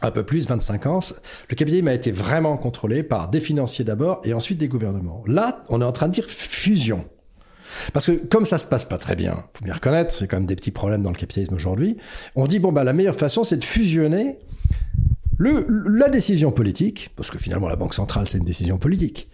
un 0.00 0.10
peu 0.10 0.24
plus, 0.24 0.48
25 0.48 0.86
ans, 0.86 1.00
le 1.48 1.54
capitalisme 1.54 1.88
a 1.88 1.94
été 1.94 2.10
vraiment 2.10 2.56
contrôlé 2.56 3.02
par 3.02 3.28
des 3.28 3.40
financiers 3.40 3.84
d'abord 3.84 4.20
et 4.24 4.34
ensuite 4.34 4.58
des 4.58 4.66
gouvernements. 4.66 5.22
Là, 5.26 5.62
on 5.68 5.80
est 5.80 5.84
en 5.84 5.92
train 5.92 6.08
de 6.08 6.12
dire 6.12 6.28
fusion. 6.28 7.04
Parce 7.92 8.06
que 8.06 8.12
comme 8.12 8.46
ça 8.46 8.58
se 8.58 8.66
passe 8.66 8.84
pas 8.84 8.98
très 8.98 9.16
bien, 9.16 9.44
faut 9.54 9.64
bien 9.64 9.74
reconnaître, 9.74 10.12
c'est 10.12 10.26
quand 10.26 10.36
même 10.36 10.46
des 10.46 10.56
petits 10.56 10.70
problèmes 10.70 11.02
dans 11.02 11.10
le 11.10 11.16
capitalisme 11.16 11.54
aujourd'hui. 11.54 11.96
On 12.36 12.46
dit 12.46 12.58
bon 12.58 12.72
bah 12.72 12.84
la 12.84 12.92
meilleure 12.92 13.16
façon 13.16 13.44
c'est 13.44 13.56
de 13.56 13.64
fusionner 13.64 14.38
le, 15.38 15.66
la 15.88 16.08
décision 16.08 16.52
politique, 16.52 17.10
parce 17.16 17.30
que 17.30 17.38
finalement 17.38 17.68
la 17.68 17.76
banque 17.76 17.94
centrale 17.94 18.26
c'est 18.28 18.38
une 18.38 18.44
décision 18.44 18.78
politique, 18.78 19.28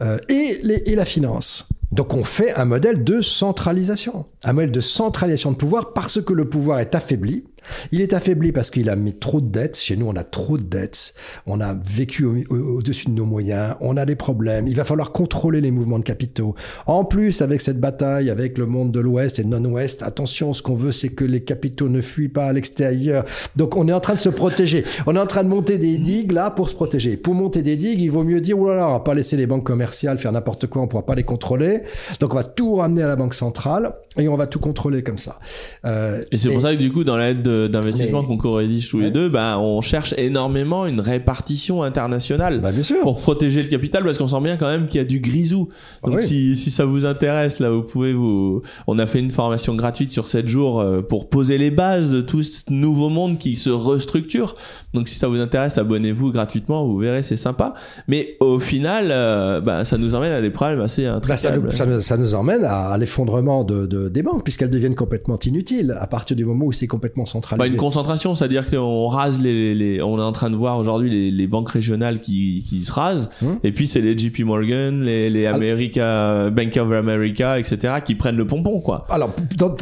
euh, 0.00 0.18
et, 0.28 0.60
les, 0.62 0.82
et 0.86 0.94
la 0.94 1.04
finance. 1.04 1.68
Donc 1.90 2.12
on 2.12 2.22
fait 2.22 2.54
un 2.54 2.66
modèle 2.66 3.02
de 3.02 3.20
centralisation, 3.22 4.26
un 4.44 4.52
modèle 4.52 4.72
de 4.72 4.80
centralisation 4.80 5.52
de 5.52 5.56
pouvoir 5.56 5.94
parce 5.94 6.20
que 6.20 6.34
le 6.34 6.48
pouvoir 6.48 6.80
est 6.80 6.94
affaibli 6.94 7.44
il 7.92 8.00
est 8.00 8.12
affaibli 8.12 8.52
parce 8.52 8.70
qu'il 8.70 8.90
a 8.90 8.96
mis 8.96 9.14
trop 9.14 9.40
de 9.40 9.48
dettes. 9.48 9.78
Chez 9.78 9.96
nous, 9.96 10.06
on 10.06 10.16
a 10.16 10.24
trop 10.24 10.58
de 10.58 10.62
dettes. 10.62 11.14
On 11.46 11.60
a 11.60 11.74
vécu 11.74 12.24
au-dessus 12.24 13.06
de 13.06 13.12
nos 13.12 13.24
moyens. 13.24 13.74
On 13.80 13.96
a 13.96 14.06
des 14.06 14.16
problèmes. 14.16 14.66
Il 14.66 14.76
va 14.76 14.84
falloir 14.84 15.12
contrôler 15.12 15.60
les 15.60 15.70
mouvements 15.70 15.98
de 15.98 16.04
capitaux. 16.04 16.54
En 16.86 17.04
plus, 17.04 17.42
avec 17.42 17.60
cette 17.60 17.80
bataille 17.80 18.30
avec 18.30 18.58
le 18.58 18.66
monde 18.66 18.92
de 18.92 19.00
l'Ouest 19.00 19.38
et 19.38 19.44
non-Ouest, 19.44 20.02
attention, 20.02 20.52
ce 20.52 20.62
qu'on 20.62 20.74
veut, 20.74 20.92
c'est 20.92 21.08
que 21.08 21.24
les 21.24 21.42
capitaux 21.42 21.88
ne 21.88 22.00
fuient 22.00 22.28
pas 22.28 22.46
à 22.46 22.52
l'extérieur. 22.52 23.24
Donc, 23.56 23.76
on 23.76 23.88
est 23.88 23.92
en 23.92 24.00
train 24.00 24.14
de 24.14 24.18
se 24.18 24.28
protéger. 24.28 24.84
On 25.06 25.16
est 25.16 25.20
en 25.20 25.26
train 25.26 25.44
de 25.44 25.48
monter 25.48 25.78
des 25.78 25.96
digues 25.96 26.32
là 26.32 26.50
pour 26.50 26.68
se 26.68 26.74
protéger. 26.74 27.16
Pour 27.16 27.34
monter 27.34 27.62
des 27.62 27.76
digues, 27.76 28.00
il 28.00 28.10
vaut 28.10 28.24
mieux 28.24 28.40
dire, 28.40 28.58
oh 28.58 28.68
là 28.68 28.76
là, 28.76 28.88
on 28.88 28.92
va 28.92 29.00
pas 29.00 29.14
laisser 29.14 29.36
les 29.36 29.46
banques 29.46 29.64
commerciales 29.64 30.18
faire 30.18 30.32
n'importe 30.32 30.66
quoi. 30.66 30.82
On 30.82 30.88
pourra 30.88 31.06
pas 31.06 31.14
les 31.14 31.24
contrôler. 31.24 31.82
Donc, 32.20 32.32
on 32.32 32.36
va 32.36 32.44
tout 32.44 32.76
ramener 32.76 33.02
à 33.02 33.08
la 33.08 33.16
banque 33.16 33.34
centrale 33.34 33.92
et 34.16 34.28
on 34.28 34.36
va 34.36 34.46
tout 34.46 34.60
contrôler 34.60 35.02
comme 35.02 35.18
ça. 35.18 35.38
Euh, 35.84 36.22
et 36.32 36.36
c'est 36.36 36.50
pour 36.50 36.62
ça 36.62 36.74
que 36.74 36.80
du 36.80 36.92
coup, 36.92 37.04
dans 37.04 37.16
l'aide 37.16 37.46
d'investissement 37.66 38.22
qu'on 38.22 38.36
co-rédige 38.36 38.88
tous 38.88 39.00
les 39.00 39.10
deux, 39.10 39.28
bah, 39.28 39.58
on 39.58 39.80
cherche 39.80 40.14
énormément 40.16 40.86
une 40.86 41.00
répartition 41.00 41.82
internationale 41.82 42.60
bah, 42.60 42.72
bien 42.72 42.82
sûr. 42.82 43.00
pour 43.00 43.16
protéger 43.16 43.62
le 43.62 43.68
capital 43.68 44.04
parce 44.04 44.18
qu'on 44.18 44.28
sent 44.28 44.40
bien 44.40 44.56
quand 44.56 44.68
même 44.68 44.86
qu'il 44.88 44.98
y 44.98 45.00
a 45.00 45.04
du 45.04 45.20
grisou. 45.20 45.68
Ah 46.02 46.10
Donc 46.10 46.22
si, 46.22 46.56
si 46.56 46.70
ça 46.70 46.84
vous 46.84 47.06
intéresse, 47.06 47.58
là, 47.58 47.70
vous 47.70 47.82
pouvez 47.82 48.12
vous. 48.12 48.62
On 48.86 48.98
a 48.98 49.06
fait 49.06 49.18
une 49.18 49.30
formation 49.30 49.74
gratuite 49.74 50.12
sur 50.12 50.28
7 50.28 50.46
jours 50.46 50.80
euh, 50.80 51.02
pour 51.02 51.28
poser 51.28 51.58
les 51.58 51.70
bases 51.70 52.10
de 52.10 52.20
tout 52.20 52.42
ce 52.42 52.64
nouveau 52.70 53.08
monde 53.08 53.38
qui 53.38 53.56
se 53.56 53.70
restructure. 53.70 54.54
Donc 54.94 55.08
si 55.08 55.18
ça 55.18 55.28
vous 55.28 55.40
intéresse, 55.40 55.78
abonnez-vous 55.78 56.32
gratuitement, 56.32 56.86
vous 56.86 56.98
verrez, 56.98 57.22
c'est 57.22 57.36
sympa. 57.36 57.74
Mais 58.06 58.36
au 58.40 58.58
final, 58.58 59.08
euh, 59.10 59.60
bah, 59.60 59.84
ça 59.84 59.98
nous 59.98 60.14
emmène 60.14 60.32
à 60.32 60.40
des 60.40 60.50
problèmes 60.50 60.80
assez 60.80 61.04
bah, 61.04 61.36
ça, 61.36 61.56
nous, 61.56 62.00
ça, 62.00 62.16
nous, 62.16 62.34
emmène 62.34 62.64
à, 62.64 62.96
l'effondrement 62.98 63.64
de, 63.64 63.86
de, 63.86 64.08
des 64.08 64.22
banques 64.22 64.44
puisqu'elles 64.44 64.70
deviennent 64.70 64.94
complètement 64.94 65.38
inutiles 65.44 65.96
à 66.00 66.06
partir 66.06 66.36
du 66.36 66.44
moment 66.44 66.66
où 66.66 66.72
c'est 66.72 66.86
complètement 66.86 67.26
centralisé. 67.26 67.47
Bah, 67.56 67.66
une 67.66 67.76
concentration, 67.76 68.34
c'est-à-dire 68.34 68.68
qu'on 68.68 69.08
rase 69.08 69.40
les, 69.40 69.74
les, 69.74 70.02
on 70.02 70.18
est 70.18 70.22
en 70.22 70.32
train 70.32 70.50
de 70.50 70.56
voir 70.56 70.78
aujourd'hui 70.78 71.10
les, 71.10 71.30
les, 71.30 71.46
banques 71.46 71.70
régionales 71.70 72.20
qui, 72.20 72.64
qui 72.68 72.82
se 72.82 72.92
rasent, 72.92 73.30
hum. 73.42 73.58
et 73.64 73.72
puis 73.72 73.86
c'est 73.86 74.00
les 74.00 74.16
JP 74.16 74.40
Morgan, 74.40 75.02
les, 75.02 75.30
les 75.30 75.46
America, 75.46 76.50
Bank 76.50 76.76
of 76.76 76.92
America, 76.92 77.58
etc. 77.58 77.94
qui 78.04 78.14
prennent 78.14 78.36
le 78.36 78.46
pompon, 78.46 78.80
quoi. 78.80 79.06
Alors, 79.08 79.30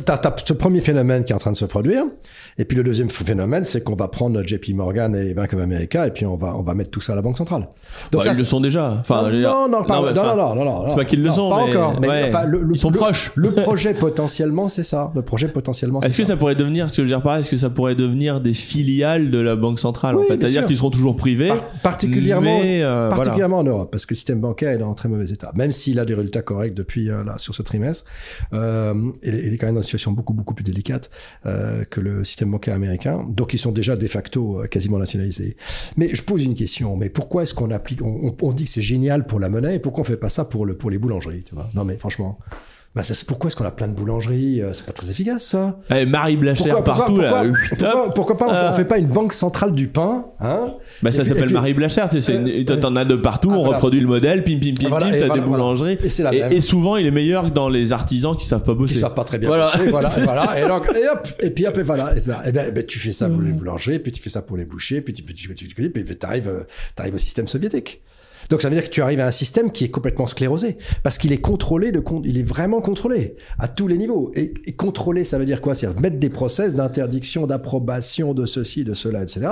t'as 0.05 0.15
as 0.15 0.35
ce 0.45 0.53
premier 0.53 0.81
phénomène 0.81 1.25
qui 1.25 1.33
est 1.33 1.35
en 1.35 1.39
train 1.39 1.53
de 1.53 1.57
se 1.57 1.65
produire, 1.65 2.05
et 2.59 2.65
puis 2.65 2.77
le 2.77 2.83
deuxième 2.83 3.11
phénomène, 3.11 3.65
c'est 3.65 3.85
qu'on 3.85 3.95
va 3.95 4.09
prendre 4.09 4.43
JP 4.43 4.71
Morgan 4.75 5.15
et 5.15 5.35
Bank 5.35 5.53
of 5.53 5.61
America, 5.61 6.07
et 6.07 6.11
puis 6.11 6.27
on 6.27 6.37
va 6.37 6.55
on 6.57 6.63
va 6.63 6.75
mettre 6.75 6.91
tout 6.91 7.01
ça 7.01 7.13
à 7.13 7.17
la 7.17 7.23
banque 7.23 7.37
centrale. 7.37 7.69
Donc 8.13 8.25
bah, 8.25 8.31
ils 8.33 8.39
le 8.39 8.45
sont 8.45 8.61
déjà. 8.61 8.97
Enfin, 9.01 9.31
non, 9.31 9.69
non, 9.69 9.85
pas, 9.85 10.01
non, 10.13 10.37
non, 10.37 10.55
non, 10.55 10.65
non, 10.65 10.89
c'est 10.89 10.97
pas 10.97 11.05
qu'ils 11.05 11.23
le 11.23 11.31
sont, 11.31 11.51
pas 11.51 11.65
mais, 11.67 11.77
encore. 11.77 12.01
Mais 12.01 12.31
le, 12.47 12.69
ils 12.71 12.79
sont 12.79 12.91
proches. 12.91 13.33
Le 13.35 13.51
projet 13.51 13.95
potentiellement, 13.95 14.69
c'est 14.69 14.83
ça. 14.83 15.13
Le 15.15 15.23
projet 15.23 15.49
potentiellement. 15.49 16.01
Est-ce 16.01 16.19
que 16.19 16.25
ça. 16.25 16.37
pourrait 16.37 16.55
devenir, 16.55 16.89
ce 16.91 16.97
que 16.97 16.97
je 16.97 17.03
veux 17.03 17.09
dire 17.09 17.23
par 17.23 17.37
est-ce 17.37 17.51
que 17.51 17.57
ça 17.57 17.71
pourrait 17.71 17.95
devenir 17.95 18.41
des 18.41 18.53
filiales 18.53 19.31
de 19.31 19.39
la 19.39 19.57
banque 19.57 19.79
centrale 19.79 20.17
en 20.17 20.23
fait, 20.23 20.41
c'est-à-dire 20.41 20.67
qu'ils 20.67 20.77
seront 20.77 20.91
toujours 20.91 21.17
privés, 21.17 21.53
particulièrement, 21.83 22.61
euh, 22.63 23.09
particulièrement 23.09 23.59
en 23.59 23.65
Europe, 23.65 23.91
parce 23.91 24.07
que 24.07 24.15
le 24.15 24.17
système 24.17 24.41
bancaire 24.41 24.71
est 24.73 24.79
dans 24.79 24.91
un 24.91 24.95
très 24.95 25.09
mauvais 25.09 25.31
état. 25.31 25.53
Même 25.55 25.73
s'il 25.73 25.99
a 25.99 26.05
des 26.05 26.15
résultats 26.15 26.43
corrects 26.43 26.75
depuis 26.75 27.11
euh, 27.11 27.25
là 27.25 27.39
sur 27.39 27.55
ce 27.55 27.63
trimestre, 27.63 28.05
euh, 28.53 28.95
il, 29.23 29.53
est 29.53 29.57
quand 29.59 29.67
même 29.67 29.75
dans 29.75 29.81
une 29.81 29.85
situation 29.85 30.13
beaucoup 30.13 30.35
beaucoup 30.35 30.55
plus 30.55 30.65
délicate 30.65 31.11
euh, 31.45 31.85
que 31.85 32.01
le 32.01 32.25
système 32.25 32.46
bancaire 32.51 32.75
américain. 32.75 33.27
Donc 33.29 33.55
ils 33.55 33.59
sont 33.59 33.73
déjà 33.73 33.97
de 33.97 34.07
facto 34.07 34.61
euh, 34.61 34.67
quasiment 34.67 34.99
nationalisés. 34.99 35.57
Mais 35.97 36.15
je 36.15 36.23
pose 36.23 36.45
une 36.45 36.55
question. 36.55 36.97
Mais 36.97 37.09
pourquoi 37.09 37.43
est-ce 37.43 37.55
qu'on 37.55 37.71
applique 37.71 38.03
on, 38.03 38.35
on, 38.41 38.53
dit 38.53 38.65
que 38.65 38.71
c'est 38.71 38.83
génial 38.83 39.27
pour 39.27 39.41
la 39.41 39.49
monnaie, 39.49 39.77
et 39.77 39.79
pourquoi 39.79 40.03
on 40.03 40.05
fait 40.05 40.17
pas 40.17 40.29
ça 40.29 40.45
pour 40.45 40.67
le 40.67 40.77
pour 40.77 40.91
les 40.91 40.99
boulangeries 40.99 41.43
tu 41.43 41.55
vois? 41.55 41.69
Non 41.75 41.85
mais 41.85 41.97
franchement. 41.97 42.39
Bah, 42.97 43.03
pourquoi 43.27 43.49
est-ce 43.49 43.57
qu'on 43.57 43.67
a 43.67 43.71
plein 43.71 43.89
de 43.89 43.93
boulangeries 43.93 44.63
euh, 44.63 44.73
C'est 44.73 44.87
pas 44.87 44.93
très 44.93 45.11
efficace, 45.11 45.45
ça? 45.45 45.77
Eh, 45.95 46.07
Marie 46.07 46.39
Blachère 46.39 46.83
partout, 46.83 47.19
là. 47.19 47.45
Pourquoi, 48.15 48.39
pas 48.39 48.47
on, 48.49 48.51
euh. 48.51 48.73
fait 48.73 48.87
pas 48.87 48.97
une 48.97 49.09
banque 49.09 49.35
centrale 49.35 49.73
du 49.73 49.89
pain 49.89 50.25
hein? 50.41 50.73
Bah, 51.03 51.13
ça 51.13 51.27
s'appelle 51.27 51.51
Marie 51.51 51.75
Blachère. 51.75 52.09
Euh, 52.15 52.65
t'en 52.65 52.97
as 52.97 53.05
de 53.05 53.17
partout, 53.17 53.51
on 53.51 53.67
ah, 53.67 53.75
reproduit 53.75 54.01
le 54.01 54.07
modèle, 54.07 54.45
pim, 54.45 54.59
pim, 54.59 54.73
pim, 54.73 54.89
pim, 54.89 55.11
t'as 55.11 55.29
des 55.29 55.41
boulangeries. 55.43 55.99
Et, 56.03 56.23
la 56.23 56.51
et, 56.51 56.63
souvent, 56.63 56.97
il 56.97 57.07
est 57.07 57.11
meilleur 57.11 57.45
que 57.45 57.51
dans 57.51 57.69
les 57.69 57.93
artisans 57.93 58.35
qui 58.35 58.47
savent 58.47 58.63
pas 58.63 58.73
bosser. 58.73 58.95
Qui 58.95 59.01
savent 59.01 59.13
pas 59.13 59.25
très 59.25 59.37
bien 59.37 59.51
voilà. 59.51 59.67
bosser, 59.67 59.91
voilà, 59.91 60.09
voilà. 60.25 60.65
Et, 60.65 60.67
donc, 60.67 60.89
et, 60.97 61.07
hop, 61.07 61.29
et 61.41 61.51
puis 61.51 61.67
hop, 61.67 61.77
et 61.77 61.83
voilà. 61.83 62.15
Et, 62.17 62.53
ben, 62.53 62.71
ben, 62.73 62.87
tu 62.87 62.99
fais 62.99 63.13
ça 63.13 63.29
pour 63.29 63.43
les 63.43 63.53
mm. 63.53 63.57
boulangers, 63.57 63.99
puis 63.99 64.11
tu 64.11 64.23
fais 64.23 64.31
ça 64.31 64.41
pour 64.41 64.57
les 64.57 64.65
bouchers, 64.65 65.03
puis 65.03 65.13
tu, 65.13 65.23
puis 65.23 65.35
tu, 65.35 65.49
puis 65.49 65.55
tu, 65.55 65.91
puis 65.91 66.17
t'arrives, 66.17 66.65
t'arrives 66.95 67.17
au 67.17 67.19
système 67.19 67.47
soviétique. 67.47 68.01
Donc 68.51 68.63
ça 68.63 68.69
veut 68.69 68.75
dire 68.75 68.85
que 68.85 68.91
tu 68.91 69.03
arrives 69.03 69.21
à 69.21 69.27
un 69.27 69.31
système 69.31 69.71
qui 69.71 69.85
est 69.85 69.91
complètement 69.91 70.27
sclérosé 70.27 70.79
parce 71.03 71.19
qu'il 71.19 71.33
est 71.33 71.41
contrôlé 71.41 71.93
de 71.93 72.03
il 72.25 72.39
est 72.39 72.43
vraiment 72.43 72.81
contrôlé 72.81 73.37
à 73.59 73.69
tous 73.69 73.89
les 73.89 73.97
niveaux. 73.97 74.33
Et, 74.35 74.53
contrôlé, 74.77 75.25
ça 75.25 75.39
veut 75.39 75.45
dire 75.45 75.61
quoi? 75.61 75.75
C'est 75.75 75.87
mettre 76.01 76.19
des 76.19 76.31
process 76.31 76.75
d'interdiction, 76.75 77.47
d'approbation 77.47 78.35
de 78.35 78.47
ceci, 78.47 78.85
de 78.85 78.95
cela, 78.95 79.23
etc. 79.23 79.47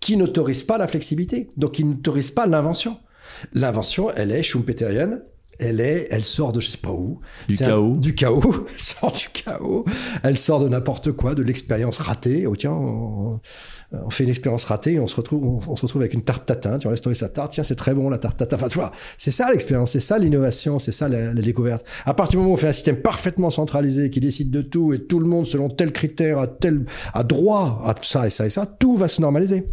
qui 0.00 0.16
n'autorisent 0.16 0.64
pas 0.64 0.78
la 0.78 0.86
flexibilité, 0.86 1.50
donc 1.56 1.72
qui 1.72 1.84
n'autorisent 1.84 2.30
pas 2.30 2.46
l'invention. 2.46 2.98
L'invention, 3.52 4.10
elle 4.14 4.30
est 4.30 4.42
schumpeterienne, 4.42 5.20
elle 5.58 5.80
est, 5.80 6.08
elle 6.10 6.24
sort 6.24 6.52
de 6.52 6.60
je 6.60 6.70
sais 6.70 6.78
pas 6.78 6.90
où. 6.90 7.20
Du 7.48 7.56
chaos. 7.56 7.96
du 7.98 8.14
chaos. 8.14 8.42
Elle 8.72 8.80
sort 8.80 9.12
du 9.12 9.28
chaos. 9.28 9.84
Elle 10.22 10.38
sort 10.38 10.60
de 10.60 10.68
n'importe 10.68 11.12
quoi, 11.12 11.34
de 11.34 11.42
l'expérience 11.42 11.98
ratée. 11.98 12.46
Oh 12.46 12.56
tiens, 12.56 12.72
on 12.72 13.40
fait 14.10 14.24
une 14.24 14.30
expérience 14.30 14.64
ratée 14.64 14.94
et 14.94 15.00
on 15.00 15.06
se 15.06 15.16
retrouve, 15.16 15.62
on, 15.68 15.76
se 15.76 15.82
retrouve 15.82 16.02
avec 16.02 16.14
une 16.14 16.22
tarte 16.22 16.46
tatin. 16.46 16.78
Tu 16.78 16.88
tomber 17.00 17.14
sa 17.14 17.28
tarte. 17.28 17.52
Tiens, 17.52 17.64
c'est 17.64 17.74
très 17.74 17.94
bon 17.94 18.08
la 18.10 18.18
tarte 18.18 18.36
tatin. 18.36 18.56
Enfin, 18.56 18.68
tu 18.68 18.78
vois, 18.78 18.92
c'est 19.18 19.30
ça 19.30 19.50
l'expérience, 19.50 19.92
c'est 19.92 20.00
ça 20.00 20.18
l'innovation, 20.18 20.78
c'est 20.78 20.92
ça 20.92 21.08
la, 21.08 21.32
découverte. 21.34 21.84
À 22.06 22.14
partir 22.14 22.32
du 22.32 22.36
moment 22.38 22.52
où 22.52 22.54
on 22.54 22.58
fait 22.58 22.68
un 22.68 22.72
système 22.72 22.96
parfaitement 22.96 23.50
centralisé 23.50 24.10
qui 24.10 24.20
décide 24.20 24.50
de 24.50 24.62
tout 24.62 24.92
et 24.92 25.00
tout 25.00 25.18
le 25.18 25.26
monde 25.26 25.46
selon 25.46 25.68
tel 25.68 25.92
critère 25.92 26.38
a 26.38 26.46
tel 26.46 26.84
a 27.12 27.22
droit 27.22 27.82
à 27.84 27.94
ça 28.02 28.26
et 28.26 28.30
ça 28.30 28.46
et 28.46 28.50
ça, 28.50 28.66
tout 28.66 28.96
va 28.96 29.08
se 29.08 29.20
normaliser 29.20 29.66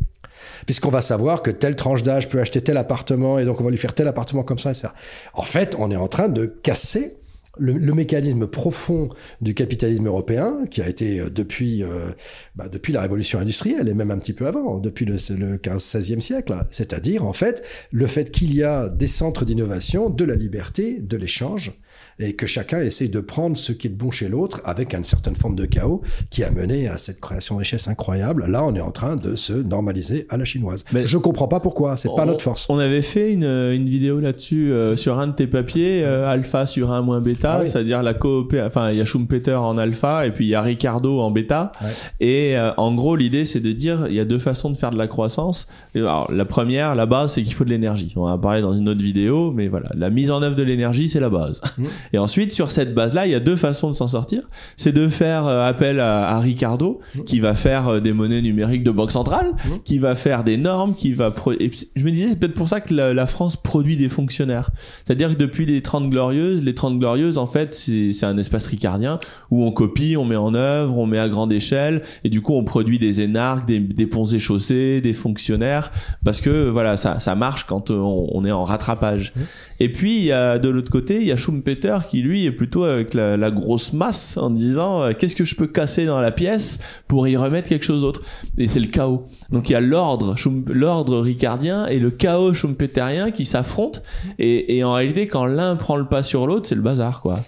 puisqu'on 0.66 0.90
va 0.90 1.02
savoir 1.02 1.42
que 1.42 1.52
telle 1.52 1.76
tranche 1.76 2.04
d'âge 2.04 2.30
peut 2.30 2.40
acheter 2.40 2.62
tel 2.62 2.78
appartement 2.78 3.40
et 3.40 3.46
donc 3.46 3.62
on 3.62 3.64
va 3.64 3.70
lui 3.70 3.78
faire 3.78 3.94
tel 3.94 4.08
appartement 4.08 4.44
comme 4.44 4.60
ça 4.60 4.72
et 4.72 4.76
ça. 4.76 4.94
En 5.34 5.44
fait, 5.44 5.76
on 5.78 5.92
est 5.92 5.96
en 5.96 6.08
train 6.08 6.30
de 6.30 6.46
casser 6.46 7.21
le, 7.58 7.94
mécanisme 7.94 8.48
profond 8.48 9.10
du 9.42 9.54
capitalisme 9.54 10.08
européen, 10.08 10.66
qui 10.70 10.82
a 10.82 10.88
été 10.88 11.20
euh, 11.20 11.30
depuis, 11.30 11.84
euh, 11.84 12.12
bah, 12.56 12.70
depuis 12.70 12.94
la 12.94 13.02
révolution 13.02 13.40
industrielle, 13.40 13.90
et 13.90 13.94
même 13.94 14.12
un 14.12 14.20
petit 14.20 14.34
peu 14.34 14.48
avant, 14.48 14.80
depuis 14.80 15.06
le, 15.06 15.14
le 15.14 15.58
15-16e 15.58 16.22
siècle, 16.22 16.56
c'est-à-dire 16.72 17.26
en 17.26 17.34
fait 17.34 17.64
le 17.92 18.08
fait 18.08 18.32
qu'il 18.32 18.56
y 18.56 18.64
a 18.64 18.90
des 18.90 19.08
centres 19.08 19.46
d'innovation, 19.46 20.10
de 20.10 20.24
la 20.24 20.36
liberté, 20.36 21.00
de 21.00 21.18
l'échange, 21.18 21.80
et 22.19 22.34
que 22.34 22.45
chacun 22.47 22.82
essaye 22.82 23.10
de 23.10 23.19
prendre 23.19 23.58
ce 23.58 23.71
qui 23.71 23.88
est 23.88 23.91
bon 23.91 24.12
chez 24.12 24.30
l'autre 24.30 24.62
avec 24.65 24.93
une 24.93 25.04
certaine 25.04 25.36
forme 25.36 25.56
de 25.56 25.65
chaos 25.65 26.02
qui 26.30 26.43
a 26.43 26.52
mené 26.52 26.88
à 26.88 26.97
cette 26.97 27.19
création 27.19 27.56
de 27.56 27.60
richesse 27.60 27.88
incroyable. 27.88 28.45
Là, 28.47 28.63
on 28.63 28.76
est 28.76 28.82
en 28.82 28.91
train 28.91 29.15
de 29.15 29.36
se 29.36 29.54
normaliser 29.54 30.28
à 30.30 30.38
la 30.38 30.45
chinoise. 30.45 30.86
Mais 30.93 31.06
je 31.08 31.17
comprends 31.17 31.47
pas 31.47 31.60
pourquoi, 31.60 31.97
c'est 31.97 32.10
pas 32.15 32.26
notre 32.26 32.41
force. 32.41 32.67
On 32.69 32.78
avait 32.80 33.02
fait 33.02 33.34
une, 33.34 33.43
une 33.45 33.88
vidéo 33.89 34.19
là-dessus 34.19 34.71
euh, 34.71 34.95
sur 34.95 35.19
un 35.19 35.28
de 35.28 35.34
tes 35.34 35.47
papiers, 35.47 36.04
alpha 36.04 36.65
sur 36.65 36.91
1 36.91 37.02
moins 37.02 37.21
bêta 37.21 37.54
Ah 37.54 37.60
oui. 37.62 37.67
c'est-à-dire 37.67 38.04
la 38.04 38.13
coopé 38.13 38.62
enfin 38.62 38.91
il 38.91 38.97
y 38.97 39.02
a 39.02 39.06
Schumpeter 39.06 39.56
en 39.56 39.78
alpha 39.78 40.26
et 40.26 40.32
puis 40.32 40.45
il 40.45 40.50
y 40.50 40.56
a 40.56 40.62
Ricardo 40.62 41.19
en 41.19 41.32
bêta. 41.32 41.71
Ouais. 41.82 41.88
Et 42.19 42.58
euh, 42.58 42.71
en 42.78 42.93
gros 42.93 43.15
l'idée 43.15 43.45
c'est 43.45 43.60
de 43.60 43.71
dire 43.71 44.06
il 44.08 44.13
y 44.15 44.19
a 44.19 44.26
deux 44.26 44.38
façons 44.39 44.69
de 44.69 44.78
faire 44.78 44.91
de 44.91 44.97
la 44.97 45.08
croissance. 45.08 45.67
Alors, 45.95 46.32
la 46.32 46.45
première, 46.45 46.95
la 46.95 47.06
base 47.06 47.34
c'est 47.34 47.43
qu'il 47.43 47.54
faut 47.54 47.63
de 47.65 47.69
l'énergie. 47.69 48.13
On 48.15 48.26
va 48.26 48.38
parler 48.38 48.62
dans 48.62 48.74
une 48.74 48.88
autre 48.89 49.02
vidéo, 49.02 49.52
mais 49.52 49.67
voilà, 49.67 49.89
la 49.95 50.10
mise 50.10 50.32
en 50.32 50.41
œuvre 50.41 50.56
de 50.56 50.63
l'énergie 50.63 51.10
c'est 51.10 51.19
la 51.19 51.30
base. 51.30 51.62
Mm. 51.78 51.86
Et 52.14 52.18
ensuite 52.18 52.54
sur 52.54 52.72
cette 52.72 52.94
base-là, 52.94 53.26
il 53.28 53.32
y 53.32 53.36
a 53.36 53.40
deux 53.40 53.56
façons 53.56 53.90
de 53.90 53.96
s'en 53.96 54.08
sortir. 54.08 54.44
C'est 54.78 54.92
de 54.92 55.08
faire 55.08 55.46
euh, 55.48 55.68
appel 55.68 56.00
à, 56.00 56.28
à 56.30 56.40
Ricardo 56.40 57.00
Mm. 57.16 57.24
qui 57.24 57.40
va 57.40 57.54
faire 57.56 57.88
euh, 57.88 58.00
des 58.00 58.14
monnaies 58.14 58.42
numériques 58.42 58.84
de 58.84 58.92
banque 58.92 59.12
centrale, 59.12 59.52
Mm. 59.66 59.70
qui 59.86 59.98
va 60.00 60.16
faire 60.16 60.44
des 60.44 60.58
normes, 60.58 60.96
qui 60.96 61.12
va 61.14 61.32
pro- 61.32 61.52
et 61.54 61.72
je 61.96 62.04
me 62.04 62.12
disais 62.12 62.30
c'est 62.30 62.36
peut-être 62.40 62.54
pour 62.54 62.70
ça 62.70 62.80
que 62.82 62.94
la, 62.94 63.14
la 63.14 63.26
France 63.26 63.56
produit 63.56 63.98
des 63.98 64.10
fonctionnaires. 64.10 64.70
C'est-à-dire 65.06 65.30
que 65.30 65.36
depuis 65.38 65.66
les 65.66 65.82
30 65.82 66.10
glorieuses, 66.10 66.64
les 66.64 66.74
30 66.76 67.00
glorieuses 67.00 67.38
en 67.38 67.48
fait 67.48 67.74
c'est 67.74 68.24
un 68.24 68.38
espace 68.38 68.68
ricardien 68.68 69.20
où 69.50 69.64
on 69.64 69.72
copie, 69.72 70.16
on 70.18 70.26
met 70.26 70.36
en 70.36 70.54
œuvre, 70.56 70.98
on 70.98 71.06
met 71.06 71.18
à 71.20 71.30
grande 71.30 71.52
échelle 71.54 72.02
et 72.24 72.30
du 72.30 72.42
coup 72.42 72.54
on 72.54 72.64
produit 72.64 73.00
des 73.00 73.22
énarques, 73.22 73.68
des, 73.68 73.80
des 73.80 74.06
ponts 74.08 74.26
et 74.26 74.40
chaussées, 74.40 75.02
des 75.02 75.14
fonctionnaires 75.14 75.92
parce 76.24 76.42
que 76.42 76.70
voilà 76.70 76.98
ça 76.98 77.20
ça 77.20 77.36
marche 77.36 77.66
quand 77.66 77.92
euh, 77.92 77.96
on, 77.96 78.28
on 78.34 78.46
est 78.46 78.52
en 78.52 78.64
rattrapage. 78.64 79.34
Et 79.82 79.89
puis 79.89 80.15
il 80.15 80.26
y 80.26 80.32
a 80.32 80.60
de 80.60 80.70
l'autre 80.70 80.91
côté 80.91 81.22
il 81.22 81.28
y 81.28 81.32
a 81.32 81.36
Schumpeter 81.36 81.98
qui 82.08 82.22
lui 82.22 82.46
est 82.46 82.52
plutôt 82.52 82.84
avec 82.84 83.15
la, 83.15 83.50
grosse 83.50 83.94
masse 83.94 84.38
en 84.38 84.52
disant 84.52 85.02
euh, 85.02 85.12
qu'est-ce 85.17 85.36
que 85.36 85.44
je 85.44 85.56
peux 85.56 85.65
casser 85.65 86.06
dans 86.06 86.22
la 86.22 86.32
pièce 86.32 86.78
pour 87.08 87.28
y 87.28 87.36
remettre 87.36 87.67
quelque 87.67 87.84
chose 87.84 88.02
d'autre? 88.02 88.22
Et 88.60 88.67
c'est 88.67 88.80
le 88.80 88.86
chaos. 88.86 89.26
Donc 89.50 89.70
il 89.70 89.74
y 89.74 89.76
a 89.76 89.82
l'ordre 89.82 90.36
l'ordre 90.67 91.20
ricardien 91.20 91.88
et 91.88 91.98
le 91.98 92.12
chaos 92.12 92.54
schumpeterien 92.54 93.32
qui 93.32 93.44
s'affrontent 93.44 94.02
et 94.38 94.84
en 94.84 94.94
réalité 94.94 95.26
quand 95.26 95.46
l'un 95.46 95.76
prend 95.76 95.96
le 95.96 96.06
pas 96.06 96.22
sur 96.22 96.46
l'autre 96.46 96.67
c'est 96.67 96.76
le 96.76 96.82
bazar 96.82 97.24
quoi. 97.24 97.39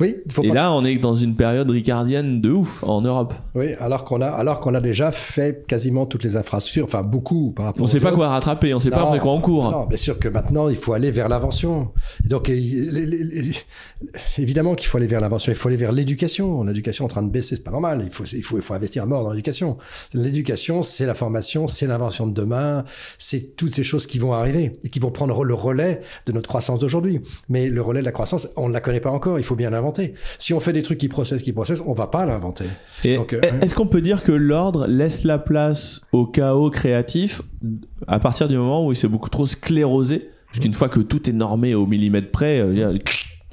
Oui, 0.00 0.16
il 0.24 0.32
faut 0.32 0.42
Et 0.44 0.48
pas 0.48 0.54
là 0.54 0.72
on 0.72 0.84
est 0.84 0.96
dans 0.98 1.14
une 1.14 1.34
période 1.34 1.68
ricardienne 1.70 2.40
de 2.40 2.50
ouf 2.50 2.84
en 2.84 3.00
Europe. 3.00 3.34
Oui, 3.54 3.74
alors 3.80 4.04
qu'on 4.04 4.20
a, 4.20 4.28
alors 4.28 4.60
qu'on 4.60 4.74
a 4.74 4.80
déjà 4.80 5.10
fait 5.10 5.66
quasiment 5.66 6.06
toutes 6.06 6.22
les 6.22 6.36
infrastructures, 6.36 6.84
enfin 6.84 7.02
beaucoup 7.02 7.50
par 7.50 7.66
rapport. 7.66 7.82
On 7.82 7.88
sait 7.88 7.98
aux 7.98 8.02
pas 8.02 8.12
quoi 8.12 8.28
rattraper, 8.28 8.72
on 8.74 8.80
sait 8.80 8.90
pas 8.90 9.02
après 9.02 9.18
quoi 9.18 9.32
on 9.32 9.40
court. 9.40 9.70
Non, 9.70 9.86
bien 9.86 9.96
sûr 9.96 10.18
que 10.18 10.28
maintenant, 10.28 10.68
il 10.68 10.76
faut 10.76 10.92
aller 10.92 11.10
vers 11.10 11.28
l'invention. 11.28 11.90
Donc, 12.24 12.48
évidemment 14.38 14.74
qu'il 14.74 14.86
faut 14.88 14.98
aller 14.98 15.06
vers 15.06 15.20
l'invention. 15.20 15.50
Il 15.50 15.56
faut 15.56 15.68
aller 15.68 15.76
vers 15.76 15.92
l'éducation. 15.92 16.62
L'éducation 16.62 17.04
est 17.04 17.06
en 17.06 17.08
train 17.08 17.22
de 17.22 17.30
baisser, 17.30 17.56
c'est 17.56 17.64
pas 17.64 17.70
normal. 17.70 18.02
Il 18.04 18.10
faut, 18.10 18.24
il 18.24 18.42
faut, 18.42 18.56
il 18.56 18.62
faut 18.62 18.74
investir 18.74 19.02
à 19.02 19.06
mort 19.06 19.24
dans 19.24 19.30
l'éducation. 19.30 19.78
L'éducation, 20.14 20.82
c'est 20.82 21.06
la 21.06 21.14
formation, 21.14 21.66
c'est 21.66 21.86
l'invention 21.86 22.26
de 22.26 22.32
demain, 22.32 22.84
c'est 23.18 23.56
toutes 23.56 23.74
ces 23.74 23.82
choses 23.82 24.06
qui 24.06 24.18
vont 24.18 24.32
arriver 24.32 24.78
et 24.84 24.90
qui 24.90 25.00
vont 25.00 25.10
prendre 25.10 25.42
le 25.44 25.54
relais 25.54 26.02
de 26.26 26.32
notre 26.32 26.48
croissance 26.48 26.78
d'aujourd'hui. 26.78 27.20
Mais 27.48 27.68
le 27.68 27.82
relais 27.82 28.00
de 28.00 28.06
la 28.06 28.12
croissance, 28.12 28.48
on 28.56 28.68
ne 28.68 28.72
la 28.72 28.80
connaît 28.80 29.00
pas 29.00 29.10
encore. 29.10 29.38
Il 29.38 29.44
faut 29.44 29.56
bien 29.56 29.70
l'inventer. 29.70 29.87
Si 30.38 30.54
on 30.54 30.60
fait 30.60 30.72
des 30.72 30.82
trucs 30.82 30.98
qui 30.98 31.08
processent, 31.08 31.42
qui 31.42 31.52
processent, 31.52 31.82
on 31.86 31.92
va 31.92 32.06
pas 32.06 32.26
l'inventer. 32.26 32.64
Euh, 33.04 33.24
est-ce 33.60 33.74
qu'on 33.74 33.86
peut 33.86 34.00
dire 34.00 34.22
que 34.22 34.32
l'ordre 34.32 34.86
laisse 34.86 35.24
la 35.24 35.38
place 35.38 36.02
au 36.12 36.26
chaos 36.26 36.70
créatif 36.70 37.42
à 38.06 38.20
partir 38.20 38.48
du 38.48 38.56
moment 38.56 38.86
où 38.86 38.92
il 38.92 38.96
s'est 38.96 39.08
beaucoup 39.08 39.30
trop 39.30 39.46
sclérosé? 39.46 40.30
Parce 40.48 40.60
qu'une 40.60 40.74
fois 40.74 40.88
que 40.88 41.00
tout 41.00 41.28
est 41.28 41.32
normé 41.32 41.74
au 41.74 41.86
millimètre 41.86 42.30
près, 42.30 42.60
euh, 42.60 42.94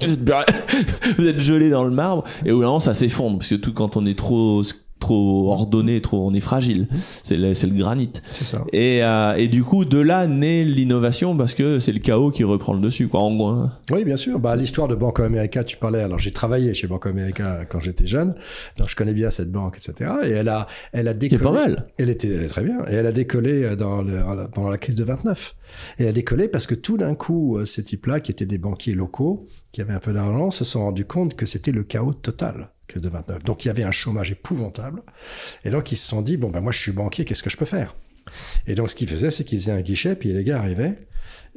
vous 1.18 1.26
êtes, 1.26 1.40
gelé 1.40 1.70
dans 1.70 1.84
le 1.84 1.90
marbre 1.90 2.24
et 2.44 2.52
moment 2.52 2.80
ça 2.80 2.94
s'effondre. 2.94 3.38
Parce 3.38 3.50
que 3.50 3.54
tout 3.56 3.72
quand 3.72 3.96
on 3.96 4.06
est 4.06 4.18
trop 4.18 4.62
trop 5.06 5.50
ordonné, 5.52 6.00
trop 6.00 6.26
on 6.26 6.34
est 6.34 6.40
fragile. 6.40 6.88
C'est 7.22 7.36
le, 7.36 7.52
le 7.52 7.78
granit. 7.78 8.10
C'est 8.32 8.44
ça. 8.44 8.64
Et, 8.72 9.04
euh, 9.04 9.34
et 9.36 9.46
du 9.48 9.62
coup 9.62 9.84
de 9.84 9.98
là 9.98 10.26
naît 10.26 10.64
l'innovation 10.64 11.36
parce 11.36 11.54
que 11.54 11.78
c'est 11.78 11.92
le 11.92 12.00
chaos 12.00 12.30
qui 12.32 12.42
reprend 12.44 12.72
le 12.74 12.80
dessus 12.80 13.06
quoi 13.08 13.20
en 13.20 13.34
gros. 13.36 13.48
hein. 13.48 13.72
Oui, 13.92 14.04
bien 14.04 14.16
sûr. 14.16 14.38
Bah, 14.40 14.56
l'histoire 14.56 14.88
de 14.88 14.94
Banco 14.96 15.22
America, 15.22 15.62
tu 15.62 15.76
parlais. 15.76 16.00
Alors, 16.00 16.18
j'ai 16.18 16.32
travaillé 16.32 16.74
chez 16.74 16.86
Banco 16.88 17.08
America 17.08 17.60
quand 17.68 17.78
j'étais 17.80 18.06
jeune, 18.06 18.34
donc 18.78 18.88
je 18.88 18.96
connais 18.96 19.12
bien 19.14 19.30
cette 19.30 19.52
banque, 19.52 19.76
etc. 19.76 20.10
Et 20.24 20.30
elle 20.30 20.48
a, 20.48 20.66
elle 20.92 21.06
a 21.08 21.14
décollé. 21.14 21.42
pas 21.42 21.52
mal. 21.52 21.86
Elle 21.98 22.10
était, 22.10 22.28
elle 22.28 22.42
est 22.42 22.48
très 22.48 22.64
bien. 22.64 22.78
Et 22.90 22.94
elle 22.94 23.06
a 23.06 23.12
décollé 23.12 23.76
dans 23.76 24.02
le, 24.02 24.20
pendant 24.52 24.68
la 24.70 24.78
crise 24.78 24.96
de 24.96 25.04
29. 25.04 25.54
Et 25.98 26.02
elle 26.02 26.08
a 26.08 26.12
décollé 26.12 26.48
parce 26.48 26.66
que 26.66 26.74
tout 26.74 26.96
d'un 26.96 27.14
coup, 27.14 27.58
euh, 27.58 27.64
ces 27.64 27.84
types-là, 27.84 28.18
qui 28.20 28.32
étaient 28.32 28.46
des 28.46 28.58
banquiers 28.58 28.94
locaux, 28.94 29.46
qui 29.72 29.80
avaient 29.82 29.92
un 29.94 30.00
peu 30.00 30.12
d'argent, 30.12 30.50
se 30.50 30.64
sont 30.64 30.80
rendus 30.80 31.04
compte 31.04 31.34
que 31.36 31.46
c'était 31.46 31.72
le 31.72 31.84
chaos 31.84 32.12
total 32.14 32.70
que 32.88 32.98
de 32.98 33.08
29. 33.08 33.42
Donc, 33.44 33.64
il 33.64 33.68
y 33.68 33.70
avait 33.70 33.82
un 33.84 33.90
chômage 33.90 34.30
épouvantable. 34.32 35.02
Et 35.64 35.70
donc, 35.70 35.90
ils 35.92 35.96
se 35.96 36.06
sont 36.08 36.22
dit, 36.22 36.36
bon, 36.36 36.50
ben, 36.50 36.60
moi, 36.60 36.72
je 36.72 36.78
suis 36.78 36.92
banquier, 36.92 37.24
qu'est-ce 37.24 37.42
que 37.42 37.50
je 37.50 37.56
peux 37.56 37.64
faire? 37.64 37.96
Et 38.66 38.74
donc, 38.74 38.90
ce 38.90 38.96
qu'ils 38.96 39.08
faisaient, 39.08 39.30
c'est 39.30 39.44
qu'ils 39.44 39.60
faisaient 39.60 39.72
un 39.72 39.80
guichet, 39.82 40.14
puis 40.16 40.32
les 40.32 40.44
gars 40.44 40.58
arrivaient, 40.58 41.06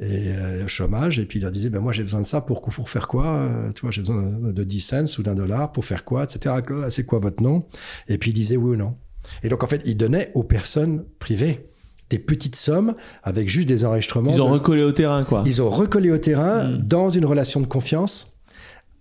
et 0.00 0.28
euh, 0.28 0.64
au 0.64 0.68
chômage, 0.68 1.18
et 1.18 1.24
puis 1.26 1.38
il 1.38 1.42
leur 1.42 1.50
disait, 1.50 1.68
ben, 1.70 1.80
moi, 1.80 1.92
j'ai 1.92 2.02
besoin 2.02 2.20
de 2.20 2.26
ça 2.26 2.40
pour, 2.40 2.62
pour 2.62 2.88
faire 2.90 3.06
quoi? 3.08 3.26
Euh, 3.26 3.70
tu 3.72 3.82
vois, 3.82 3.90
j'ai 3.90 4.00
besoin 4.00 4.22
de, 4.22 4.52
de 4.52 4.64
10 4.64 4.80
cents 4.80 5.04
ou 5.18 5.22
d'un 5.22 5.34
dollar 5.34 5.72
pour 5.72 5.84
faire 5.84 6.04
quoi, 6.04 6.24
etc. 6.24 6.54
C'est 6.88 7.04
quoi 7.06 7.18
votre 7.18 7.42
nom? 7.42 7.64
Et 8.08 8.18
puis, 8.18 8.30
ils 8.30 8.34
disaient 8.34 8.56
oui 8.56 8.72
ou 8.74 8.76
non. 8.76 8.96
Et 9.42 9.48
donc, 9.48 9.62
en 9.62 9.66
fait, 9.66 9.82
ils 9.84 9.96
donnaient 9.96 10.30
aux 10.34 10.42
personnes 10.44 11.04
privées 11.18 11.66
des 12.08 12.18
petites 12.18 12.56
sommes 12.56 12.94
avec 13.22 13.48
juste 13.48 13.68
des 13.68 13.84
enregistrements. 13.84 14.32
Ils 14.32 14.40
ont 14.42 14.48
de- 14.48 14.54
recollé 14.54 14.82
au 14.82 14.90
terrain 14.90 15.22
quoi. 15.22 15.44
ils 15.46 15.62
ont 15.62 15.70
recollé 15.70 16.10
au 16.10 16.18
terrain 16.18 16.64
Mm. 16.64 16.78
dans 16.78 17.08
une 17.08 17.24
relation 17.24 17.60
de 17.60 17.66
confiance 17.66 18.39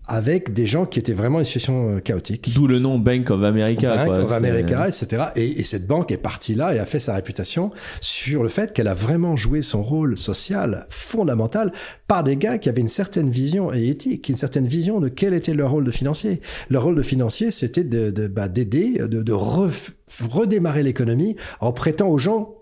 avec 0.09 0.51
des 0.53 0.65
gens 0.65 0.85
qui 0.85 0.99
étaient 0.99 1.13
vraiment 1.13 1.37
en 1.37 1.43
situation 1.43 1.95
euh, 1.95 1.99
chaotique. 1.99 2.51
D'où 2.53 2.67
le 2.67 2.79
nom 2.79 2.99
Bank 2.99 3.29
of 3.29 3.43
America. 3.43 3.95
Bank 3.95 4.07
quoi. 4.07 4.23
of 4.23 4.31
America, 4.31 4.87
etc. 4.87 5.23
Et, 5.35 5.59
et 5.59 5.63
cette 5.63 5.87
banque 5.87 6.11
est 6.11 6.17
partie 6.17 6.55
là 6.55 6.73
et 6.75 6.79
a 6.79 6.85
fait 6.85 6.99
sa 6.99 7.13
réputation 7.15 7.71
sur 8.01 8.43
le 8.43 8.49
fait 8.49 8.73
qu'elle 8.73 8.87
a 8.87 8.93
vraiment 8.93 9.37
joué 9.37 9.61
son 9.61 9.83
rôle 9.83 10.17
social 10.17 10.87
fondamental 10.89 11.71
par 12.07 12.23
des 12.23 12.35
gars 12.35 12.57
qui 12.57 12.69
avaient 12.69 12.81
une 12.81 12.87
certaine 12.87 13.29
vision 13.29 13.73
et 13.73 13.87
éthique, 13.87 14.27
une 14.29 14.35
certaine 14.35 14.67
vision 14.67 14.99
de 14.99 15.07
quel 15.07 15.33
était 15.33 15.53
leur 15.53 15.71
rôle 15.71 15.85
de 15.85 15.91
financier. 15.91 16.41
Leur 16.69 16.83
rôle 16.83 16.95
de 16.95 17.03
financier, 17.03 17.51
c'était 17.51 17.83
de, 17.83 18.09
de, 18.11 18.27
bah, 18.27 18.47
d'aider, 18.47 18.99
de, 18.99 19.21
de 19.21 19.33
ref- 19.33 19.91
redémarrer 20.31 20.83
l'économie 20.83 21.35
en 21.61 21.71
prêtant 21.71 22.09
aux 22.09 22.17
gens 22.17 22.55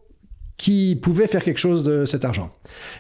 qui 0.57 0.95
pouvaient 0.99 1.27
faire 1.27 1.43
quelque 1.43 1.59
chose 1.59 1.83
de 1.83 2.05
cet 2.05 2.25
argent. 2.25 2.49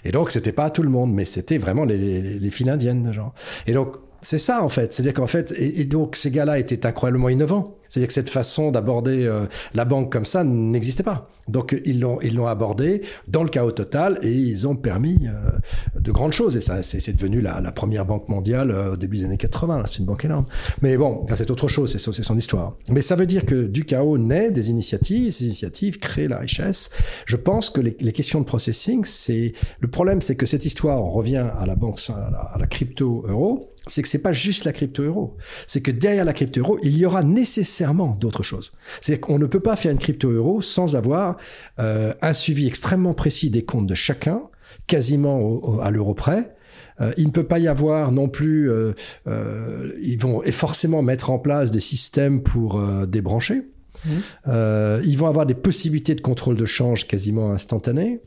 Et 0.05 0.11
donc, 0.11 0.29
c'était 0.29 0.51
pas 0.51 0.69
tout 0.69 0.83
le 0.83 0.89
monde, 0.89 1.11
mais 1.11 1.25
c'était 1.25 1.57
vraiment 1.57 1.85
les, 1.85 1.97
les, 1.97 2.37
les 2.39 2.51
files 2.51 2.69
indiennes, 2.69 3.11
genre. 3.11 3.33
Et 3.65 3.73
donc, 3.73 3.95
c'est 4.29 4.37
ça, 4.39 4.61
en 4.61 4.67
fait. 4.67 4.93
C'est-à-dire 4.93 5.13
qu'en 5.13 5.25
fait, 5.27 5.53
et, 5.57 5.85
donc, 5.85 6.17
ces 6.17 6.31
gars-là 6.31 6.59
étaient 6.59 6.85
incroyablement 6.85 7.29
innovants. 7.29 7.75
C'est-à-dire 7.87 8.07
que 8.07 8.13
cette 8.13 8.29
façon 8.29 8.71
d'aborder 8.71 9.25
euh, 9.25 9.45
la 9.73 9.85
banque 9.85 10.11
comme 10.11 10.25
ça 10.25 10.43
n'existait 10.43 11.03
pas. 11.03 11.29
Donc, 11.47 11.73
ils 11.85 12.01
l'ont, 12.01 12.19
ils 12.21 12.35
l'ont 12.35 12.47
abordé 12.47 13.03
dans 13.29 13.41
le 13.43 13.47
chaos 13.49 13.71
total 13.71 14.19
et 14.21 14.33
ils 14.33 14.67
ont 14.67 14.75
permis 14.75 15.17
euh, 15.27 15.51
de 15.97 16.11
grandes 16.11 16.33
choses. 16.33 16.57
Et 16.57 16.61
ça, 16.61 16.81
c'est, 16.81 17.15
devenu 17.15 17.39
la, 17.39 17.61
la 17.61 17.71
première 17.71 18.03
banque 18.05 18.27
mondiale 18.27 18.71
euh, 18.71 18.91
au 18.91 18.97
début 18.97 19.15
des 19.19 19.23
années 19.23 19.37
80. 19.37 19.83
C'est 19.85 19.99
une 19.99 20.05
banque 20.05 20.25
énorme. 20.25 20.45
Mais 20.81 20.97
bon, 20.97 21.21
enfin, 21.23 21.37
c'est 21.37 21.49
autre 21.49 21.69
chose. 21.69 21.89
C'est, 21.93 21.97
son- 21.97 22.11
c'est 22.11 22.23
son 22.23 22.37
histoire. 22.37 22.75
Mais 22.91 23.01
ça 23.01 23.15
veut 23.15 23.25
dire 23.27 23.45
que 23.45 23.65
du 23.67 23.85
chaos 23.85 24.17
naît 24.17 24.51
des 24.51 24.69
initiatives. 24.69 25.31
Ces 25.31 25.45
initiatives 25.45 25.99
créent 25.99 26.27
la 26.27 26.39
richesse. 26.39 26.89
Je 27.25 27.37
pense 27.37 27.69
que 27.69 27.79
les, 27.79 27.95
les 28.01 28.11
questions 28.11 28.41
de 28.41 28.45
processing, 28.45 29.05
c'est 29.05 29.53
le 29.79 29.87
problème, 29.87 30.19
c'est 30.19 30.35
que 30.35 30.45
cette 30.45 30.65
histoire, 30.65 31.01
revient 31.01 31.45
à 31.57 31.65
la 31.65 31.75
banque, 31.77 31.97
à 32.09 32.29
la, 32.29 32.39
à 32.39 32.57
la 32.59 32.67
crypto 32.67 33.23
euro. 33.29 33.71
C'est 33.87 34.01
que 34.01 34.07
c'est 34.07 34.21
pas 34.21 34.33
juste 34.33 34.65
la 34.65 34.73
crypto 34.73 35.03
euro. 35.03 35.37
C'est 35.67 35.81
que 35.81 35.91
derrière 35.91 36.25
la 36.25 36.33
crypto 36.33 36.59
euro, 36.59 36.77
il 36.83 36.97
y 36.97 37.05
aura 37.05 37.23
nécessairement 37.23 38.17
d'autres 38.19 38.43
choses. 38.43 38.73
C'est-à-dire 39.01 39.21
qu'on 39.21 39.39
ne 39.39 39.45
peut 39.45 39.59
pas 39.59 39.75
faire 39.75 39.91
une 39.91 39.97
crypto 39.99 40.29
euro 40.29 40.61
sans 40.61 40.95
avoir 40.95 41.37
euh, 41.79 42.13
un 42.21 42.33
suivi 42.33 42.67
extrêmement 42.67 43.13
précis 43.13 43.49
des 43.49 43.63
comptes 43.65 43.87
de 43.87 43.95
chacun, 43.95 44.41
quasiment 44.87 45.39
au- 45.39 45.75
au- 45.77 45.79
à 45.81 45.91
l'euro 45.91 46.13
près. 46.13 46.53
Euh, 46.99 47.11
il 47.17 47.27
ne 47.27 47.31
peut 47.31 47.45
pas 47.45 47.59
y 47.59 47.67
avoir 47.67 48.11
non 48.11 48.27
plus. 48.27 48.69
euh, 48.71 48.93
euh, 49.27 49.91
ils 50.01 50.17
vont 50.19 50.41
forcément 50.51 51.01
mettre 51.01 51.29
en 51.29 51.39
place 51.39 51.71
des 51.71 51.79
systèmes 51.79 52.41
pour 52.41 52.79
euh, 52.79 53.05
Euh, 54.47 55.01
ils 55.05 55.17
vont 55.17 55.27
avoir 55.27 55.45
des 55.45 55.53
possibilités 55.53 56.15
de 56.15 56.21
contrôle 56.21 56.55
de 56.55 56.65
change 56.65 57.07
quasiment 57.07 57.51
instantanées. 57.51 58.21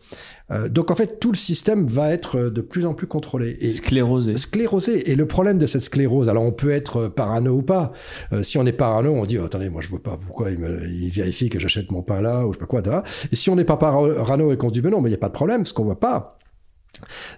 Euh, 0.51 0.69
donc 0.69 0.91
en 0.91 0.97
fait, 0.97 1.21
tout 1.21 1.31
le 1.31 1.37
système 1.37 1.87
va 1.87 2.13
être 2.13 2.37
euh, 2.39 2.51
de 2.51 2.61
plus 2.61 2.87
en 2.87 2.95
plus 2.95 3.07
contrôlé. 3.07 3.57
Et 3.61 3.71
Sclérosé. 3.71 4.37
sclérosé. 4.37 5.11
Et 5.11 5.15
le 5.15 5.27
problème 5.27 5.59
de 5.59 5.67
cette 5.67 5.83
sclérose, 5.83 6.29
alors 6.29 6.43
on 6.43 6.53
peut 6.53 6.71
être 6.71 7.09
parano 7.09 7.53
ou 7.53 7.63
pas. 7.63 7.93
Euh, 8.33 8.43
si 8.43 8.59
on 8.59 8.67
est 8.67 8.73
parano, 8.73 9.13
on 9.13 9.25
dit 9.25 9.39
oh, 9.39 9.45
attendez, 9.45 9.71
moi 9.71 9.83
je 9.83 9.89
vois 9.89 10.03
pas 10.03 10.19
pourquoi 10.19 10.51
il, 10.51 10.59
me, 10.59 10.89
il 10.89 11.11
vérifie 11.11 11.49
que 11.49 11.61
j'achète 11.61 11.91
mon 11.93 12.03
pain 12.03 12.21
là 12.21 12.47
ou 12.47 12.53
je 12.53 12.59
sais 12.59 12.61
pas 12.61 12.67
quoi. 12.67 12.81
là. 12.83 13.03
Et 13.31 13.37
si 13.37 13.51
on 13.51 13.57
n'est 13.57 13.65
pas 13.65 13.77
parano 13.77 14.53
et 14.53 14.57
qu'on 14.57 14.69
se 14.69 14.75
dit 14.75 14.81
ben 14.81 14.91
non, 14.91 15.01
mais 15.01 15.11
il 15.11 15.13
y 15.13 15.17
a 15.17 15.19
pas 15.19 15.29
de 15.29 15.35
problème, 15.35 15.65
ce 15.67 15.73
qu'on 15.73 15.85
voit 15.85 16.01
pas. 16.01 16.39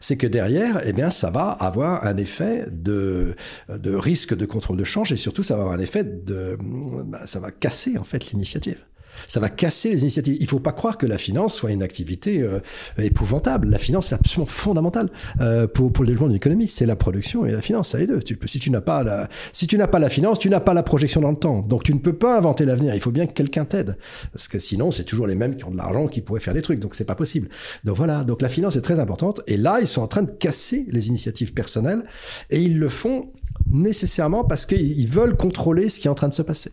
C'est 0.01 0.17
que 0.17 0.27
derrière, 0.27 0.83
eh 0.85 0.93
bien, 0.93 1.11
ça 1.11 1.31
va 1.31 1.51
avoir 1.51 2.05
un 2.05 2.17
effet 2.17 2.67
de, 2.71 3.37
de 3.69 3.95
risque 3.95 4.37
de 4.37 4.47
contrôle 4.47 4.77
de 4.77 4.85
change 4.85 5.13
et 5.13 5.17
surtout, 5.17 5.43
ça 5.43 5.55
va 5.57 5.63
avoir 5.63 5.77
un 5.77 5.81
effet 5.81 6.05
de, 6.05 6.57
bah, 7.05 7.23
ça 7.25 7.41
va 7.41 7.51
casser 7.51 7.99
en 7.99 8.05
fait 8.05 8.31
l'initiative. 8.31 8.85
Ça 9.29 9.41
va 9.41 9.49
casser 9.49 9.91
les 9.91 10.03
initiatives. 10.03 10.37
Il 10.41 10.47
faut 10.47 10.61
pas 10.61 10.73
croire 10.73 10.99
que 10.99 11.07
la 11.07 11.19
finance 11.19 11.55
soit 11.55 11.71
une 11.71 11.83
activité 11.83 12.43
euh, 12.43 12.61
épouvantable. 12.99 13.69
La 13.69 13.79
finance, 13.79 14.09
c'est 14.09 14.15
absolument 14.15 14.47
fondamental 14.47 15.11
euh, 15.41 15.67
pour, 15.67 15.93
pour 15.93 16.05
le 16.05 16.09
développement 16.09 16.29
d'une 16.29 16.37
économie. 16.37 16.69
C'est 16.69 16.87
la 16.87 16.97
production 16.97 17.47
et 17.47 17.53
la 17.53 17.61
finance, 17.61 17.91
ça 17.91 17.99
les 17.99 18.07
deux. 18.07 18.21
Tu 18.21 18.39
si 18.47 18.59
tu 18.59 18.71
n'as 18.71 18.81
pas 18.81 19.03
la, 19.03 19.29
si 19.53 19.67
tu 19.67 19.79
n'as 19.79 19.87
pas 19.87 19.99
la 19.99 20.09
finance, 20.09 20.39
tu 20.39 20.51
n'as 20.51 20.61
pas 20.61 20.75
la 20.75 20.83
projection 20.83 21.21
dans 21.21 21.31
le 21.31 21.37
temps. 21.37 21.61
Donc 21.61 21.85
tu 21.85 21.95
ne 21.95 21.99
peux 21.99 22.13
pas 22.13 22.37
inventer 22.37 22.65
l'avenir. 22.65 22.95
Il 22.95 23.01
faut 23.01 23.11
bien 23.11 23.27
que 23.27 23.33
quelqu'un 23.33 23.65
t'aide, 23.65 23.97
parce 24.33 24.49
que 24.49 24.59
sinon 24.59 24.91
c'est 24.91 25.05
toujours 25.05 25.27
les 25.27 25.35
mêmes 25.35 25.57
qui 25.57 25.65
ont 25.65 25.71
de 25.71 25.77
l'argent 25.77 26.07
qui 26.07 26.21
pourraient 26.21 26.41
faire 26.41 26.55
des 26.55 26.63
trucs. 26.63 26.81
Donc 26.81 26.95
c'est 26.95 27.05
pas 27.05 27.15
possible. 27.15 27.49
Donc 27.85 27.97
voilà. 27.97 28.25
Donc 28.25 28.43
la 28.43 28.49
finance 28.49 28.77
est 28.77 28.83
très 28.83 29.01
importante. 29.01 29.41
Et 29.47 29.57
là, 29.57 29.79
ils 29.81 29.87
sont 29.87 30.03
en 30.03 30.07
train 30.07 30.23
de 30.23 30.31
casser 30.31 30.87
les 30.91 31.09
initiatives 31.09 31.53
personnelles 31.53 32.05
et 32.51 32.61
ils 32.61 32.79
le 32.79 32.89
font 32.89 33.33
nécessairement 33.71 34.45
parce 34.45 34.67
qu'ils 34.67 35.09
veulent 35.09 35.37
contrôler 35.37 35.89
ce 35.89 36.01
qui 36.01 36.07
est 36.07 36.11
en 36.11 36.15
train 36.15 36.29
de 36.29 36.35
se 36.35 36.43
passer, 36.43 36.73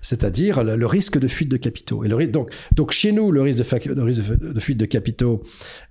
c'est-à-dire 0.00 0.64
le, 0.64 0.86
risque 0.86 1.18
de 1.18 1.28
fuite 1.28 1.48
de 1.48 1.56
capitaux. 1.56 2.04
Et 2.04 2.08
le, 2.08 2.26
donc, 2.26 2.50
donc 2.72 2.90
chez 2.92 3.12
nous, 3.12 3.30
le 3.30 3.42
risque 3.42 3.58
de, 3.58 4.60
fuite 4.60 4.78
de 4.78 4.86
capitaux, 4.86 5.42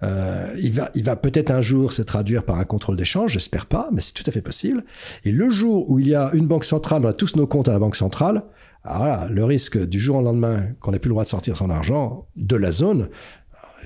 euh, 0.03 0.53
il 0.59 0.73
va, 0.73 0.89
il 0.95 1.03
va 1.03 1.15
peut-être 1.15 1.51
un 1.51 1.61
jour 1.61 1.91
se 1.93 2.01
traduire 2.01 2.43
par 2.43 2.57
un 2.57 2.65
contrôle 2.65 2.95
d'échange, 2.95 3.33
j'espère 3.33 3.65
pas, 3.65 3.89
mais 3.91 4.01
c'est 4.01 4.13
tout 4.13 4.23
à 4.27 4.31
fait 4.31 4.41
possible. 4.41 4.83
Et 5.25 5.31
le 5.31 5.49
jour 5.49 5.89
où 5.89 5.99
il 5.99 6.07
y 6.07 6.15
a 6.15 6.31
une 6.33 6.47
banque 6.47 6.65
centrale, 6.65 7.05
on 7.05 7.09
a 7.09 7.13
tous 7.13 7.35
nos 7.35 7.47
comptes 7.47 7.67
à 7.67 7.73
la 7.73 7.79
banque 7.79 7.95
centrale, 7.95 8.43
alors 8.83 8.97
voilà, 8.97 9.27
le 9.29 9.45
risque 9.45 9.77
du 9.77 9.99
jour 9.99 10.17
au 10.17 10.21
lendemain 10.23 10.69
qu'on 10.79 10.91
n'ait 10.91 10.99
plus 10.99 11.09
le 11.09 11.13
droit 11.13 11.23
de 11.23 11.29
sortir 11.29 11.55
son 11.55 11.69
argent 11.69 12.27
de 12.35 12.55
la 12.55 12.71
zone, 12.71 13.09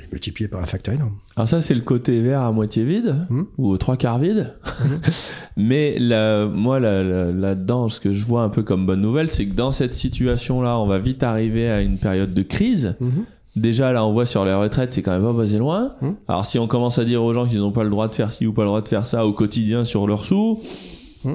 est 0.01 0.11
multiplié 0.11 0.47
par 0.47 0.61
un 0.61 0.65
facteur 0.65 0.93
énorme. 0.93 1.13
Alors 1.35 1.47
ça, 1.47 1.61
c'est 1.61 1.73
le 1.73 1.81
côté 1.81 2.21
vert 2.21 2.41
à 2.41 2.51
moitié 2.51 2.85
vide, 2.85 3.27
hmm. 3.29 3.43
ou 3.57 3.69
aux 3.69 3.77
trois 3.77 3.97
quarts 3.97 4.19
vide. 4.19 4.53
Hmm. 4.63 4.95
Mais 5.57 5.97
la, 5.99 6.45
moi, 6.45 6.79
là-dedans, 6.79 7.89
ce 7.89 7.99
que 7.99 8.13
je 8.13 8.25
vois 8.25 8.43
un 8.43 8.49
peu 8.49 8.63
comme 8.63 8.85
bonne 8.85 9.01
nouvelle, 9.01 9.29
c'est 9.29 9.45
que 9.45 9.53
dans 9.53 9.71
cette 9.71 9.93
situation-là, 9.93 10.79
on 10.79 10.87
va 10.87 10.99
vite 10.99 11.23
arriver 11.23 11.69
à 11.69 11.81
une 11.81 11.97
période 11.97 12.33
de 12.33 12.43
crise. 12.43 12.95
Hmm. 12.99 13.23
Déjà, 13.55 13.93
là, 13.93 14.05
on 14.05 14.11
voit 14.11 14.25
sur 14.25 14.43
les 14.43 14.53
retraites, 14.53 14.93
c'est 14.93 15.01
quand 15.01 15.13
même 15.13 15.23
pas 15.23 15.31
basé 15.31 15.57
loin. 15.57 15.93
Alors, 16.27 16.43
si 16.43 16.59
on 16.59 16.67
commence 16.67 16.99
à 16.99 17.05
dire 17.05 17.23
aux 17.23 17.33
gens 17.33 17.47
qu'ils 17.47 17.59
n'ont 17.59 17.71
pas 17.71 17.85
le 17.85 17.89
droit 17.89 18.09
de 18.09 18.15
faire 18.15 18.33
ci 18.33 18.45
ou 18.45 18.51
pas 18.51 18.63
le 18.63 18.67
droit 18.67 18.81
de 18.81 18.87
faire 18.87 19.07
ça 19.07 19.25
au 19.25 19.31
quotidien 19.31 19.85
sur 19.85 20.07
leurs 20.07 20.25
sous, 20.25 20.59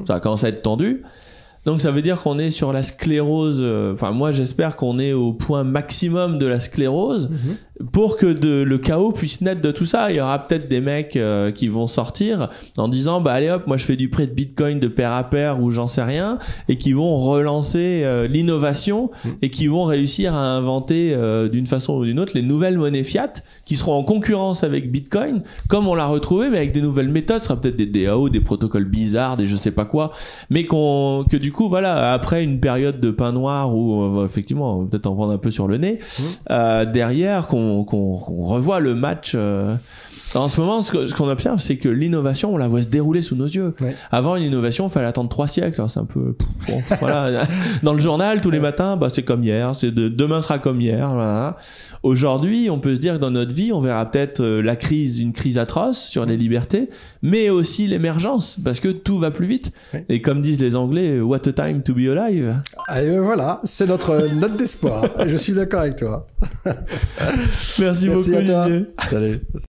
ça 0.07 0.21
commence 0.21 0.45
à 0.45 0.49
être 0.49 0.61
tendu. 0.61 1.03
Donc 1.67 1.83
ça 1.83 1.91
veut 1.91 2.03
dire 2.03 2.21
qu'on 2.21 2.39
est 2.39 2.51
sur 2.51 2.73
la 2.73 2.83
sclérose. 2.83 3.61
Euh, 3.61 3.93
enfin, 3.93 4.13
moi 4.13 4.33
j'espère 4.33 4.77
qu'on 4.77 4.99
est 4.99 5.13
au 5.13 5.33
point 5.33 5.63
maximum 5.63 6.39
de 6.39 6.47
la 6.47 6.59
sclérose. 6.59 7.31
Pour 7.93 8.17
que 8.17 8.27
de, 8.27 8.63
le 8.63 8.79
chaos 8.79 9.13
puisse 9.13 9.41
naître 9.41 9.63
de 9.63 9.71
tout 9.71 9.87
ça, 9.87 10.11
il 10.11 10.17
y 10.17 10.21
aura 10.21 10.47
peut-être 10.47 10.69
des 10.69 10.81
mecs 10.81 11.17
euh, 11.17 11.51
qui 11.51 11.69
vont 11.69 11.87
sortir 11.87 12.51
en 12.77 12.89
disant 12.89 13.21
bah 13.21 13.33
allez 13.33 13.51
hop, 13.51 13.67
moi 13.67 13.77
je 13.77 13.85
fais 13.85 13.97
du 13.97 14.09
prêt 14.09 14.27
de 14.27 14.33
Bitcoin 14.33 14.81
de 14.81 14.89
pair 14.89 15.13
à 15.13 15.25
pair 15.25 15.63
ou 15.63 15.71
j'en 15.71 15.89
sais 15.89 16.03
rien 16.03 16.39
et 16.69 16.77
qui 16.77 16.93
vont 16.93 17.19
relancer 17.19 18.03
euh, 18.05 18.27
l'innovation 18.27 19.11
mm. 19.25 19.29
et 19.43 19.51
qui 19.51 19.67
vont 19.67 19.85
réussir 19.85 20.35
à 20.35 20.57
inventer 20.57 21.15
euh, 21.15 21.49
d'une 21.49 21.67
façon 21.67 21.95
ou 21.95 22.05
d'une 22.05 22.21
autre 22.21 22.33
les 22.35 22.43
nouvelles 22.43 22.79
monnaies 22.79 23.05
fiat 23.05 23.33
qui 23.65 23.77
seront 23.77 23.95
en 23.95 24.03
concurrence 24.03 24.63
avec 24.63 24.91
Bitcoin 24.93 25.43
comme 25.69 25.89
on 25.89 25.95
l'a 25.95 26.07
retrouvé 26.07 26.51
mais 26.51 26.59
avec 26.59 26.73
des 26.73 26.83
nouvelles 26.83 27.09
méthodes, 27.09 27.41
ce 27.41 27.49
sera 27.49 27.61
peut-être 27.61 27.77
des 27.77 27.87
DAO, 27.87 28.29
des 28.29 28.41
protocoles 28.41 28.85
bizarres, 28.85 29.37
des 29.37 29.47
je 29.47 29.57
sais 29.57 29.71
pas 29.71 29.85
quoi, 29.85 30.13
mais 30.51 30.65
qu'on 30.67 31.25
que 31.29 31.37
du 31.37 31.53
coup 31.53 31.69
voilà, 31.69 32.13
après 32.13 32.45
une 32.45 32.61
période 32.61 33.01
de 33.01 33.11
pain 33.11 33.33
noir 33.33 33.75
où 33.75 34.25
effectivement, 34.25 34.85
peut-être 34.87 35.07
en 35.07 35.15
prendre 35.15 35.33
un 35.33 35.39
peu 35.39 35.51
sur 35.51 35.67
le 35.67 35.79
nez, 35.79 35.99
mm. 36.49 36.93
derrière 36.93 37.47
qu'on 37.47 37.70
qu'on 37.85 38.15
revoit 38.17 38.81
le 38.81 38.95
match. 38.95 39.33
Euh. 39.35 39.77
En 40.35 40.49
ce 40.49 40.61
moment, 40.61 40.81
ce 40.81 41.13
qu'on 41.15 41.29
observe, 41.29 41.59
c'est 41.59 41.77
que 41.77 41.89
l'innovation, 41.89 42.55
on 42.55 42.57
la 42.57 42.69
voit 42.69 42.83
se 42.83 42.89
dérouler 42.89 43.21
sous 43.21 43.35
nos 43.35 43.47
yeux. 43.47 43.75
Avant, 44.13 44.37
une 44.37 44.45
innovation, 44.45 44.87
il 44.87 44.91
fallait 44.91 45.07
attendre 45.07 45.29
trois 45.29 45.49
siècles. 45.49 45.83
C'est 45.89 45.99
un 45.99 46.05
peu, 46.05 46.37
voilà. 47.01 47.47
Dans 47.83 47.93
le 47.93 47.99
journal, 47.99 48.41
tous 48.41 48.51
les 48.51 48.61
matins, 48.61 48.97
bah, 48.97 49.09
c'est 49.13 49.25
comme 49.25 49.43
hier. 49.43 49.75
C'est 49.75 49.91
de, 49.91 50.09
demain 50.09 50.41
sera 50.41 50.59
comme 50.59 50.81
hier. 50.81 51.13
Voilà. 51.13 51.57
Aujourd'hui, 52.03 52.71
on 52.71 52.79
peut 52.79 52.95
se 52.95 53.01
dire 53.01 53.15
que 53.15 53.19
dans 53.19 53.31
notre 53.31 53.53
vie, 53.53 53.73
on 53.73 53.81
verra 53.81 54.11
peut-être 54.11 54.41
euh, 54.41 54.63
la 54.63 54.77
crise, 54.77 55.21
une 55.21 55.35
crise 55.35 55.59
atroce 55.59 55.99
sur 55.99 56.25
les 56.25 56.37
libertés, 56.37 56.89
mais 57.21 57.51
aussi 57.51 57.87
l'émergence, 57.87 58.57
parce 58.65 58.81
que 58.81 58.89
tout 58.89 59.19
va 59.19 59.31
plus 59.31 59.47
vite. 59.47 59.73
Et 60.09 60.23
comme 60.23 60.41
disent 60.41 60.61
les 60.61 60.77
Anglais, 60.77 61.21
what 61.21 61.47
a 61.47 61.53
time 61.53 61.83
to 61.83 61.93
be 61.93 62.09
alive. 62.09 62.63
Et 62.97 63.07
ben 63.07 63.21
voilà, 63.21 63.61
c'est 63.65 63.87
notre 63.87 64.33
note 64.35 64.57
d'espoir. 64.57 65.05
Je 65.27 65.37
suis 65.37 65.53
d'accord 65.53 65.81
avec 65.81 65.97
toi. 65.97 66.27
Merci, 67.79 68.09
beaucoup, 68.09 68.35
à 68.35 68.45
toi. 68.45 68.69
Salut. 69.11 69.41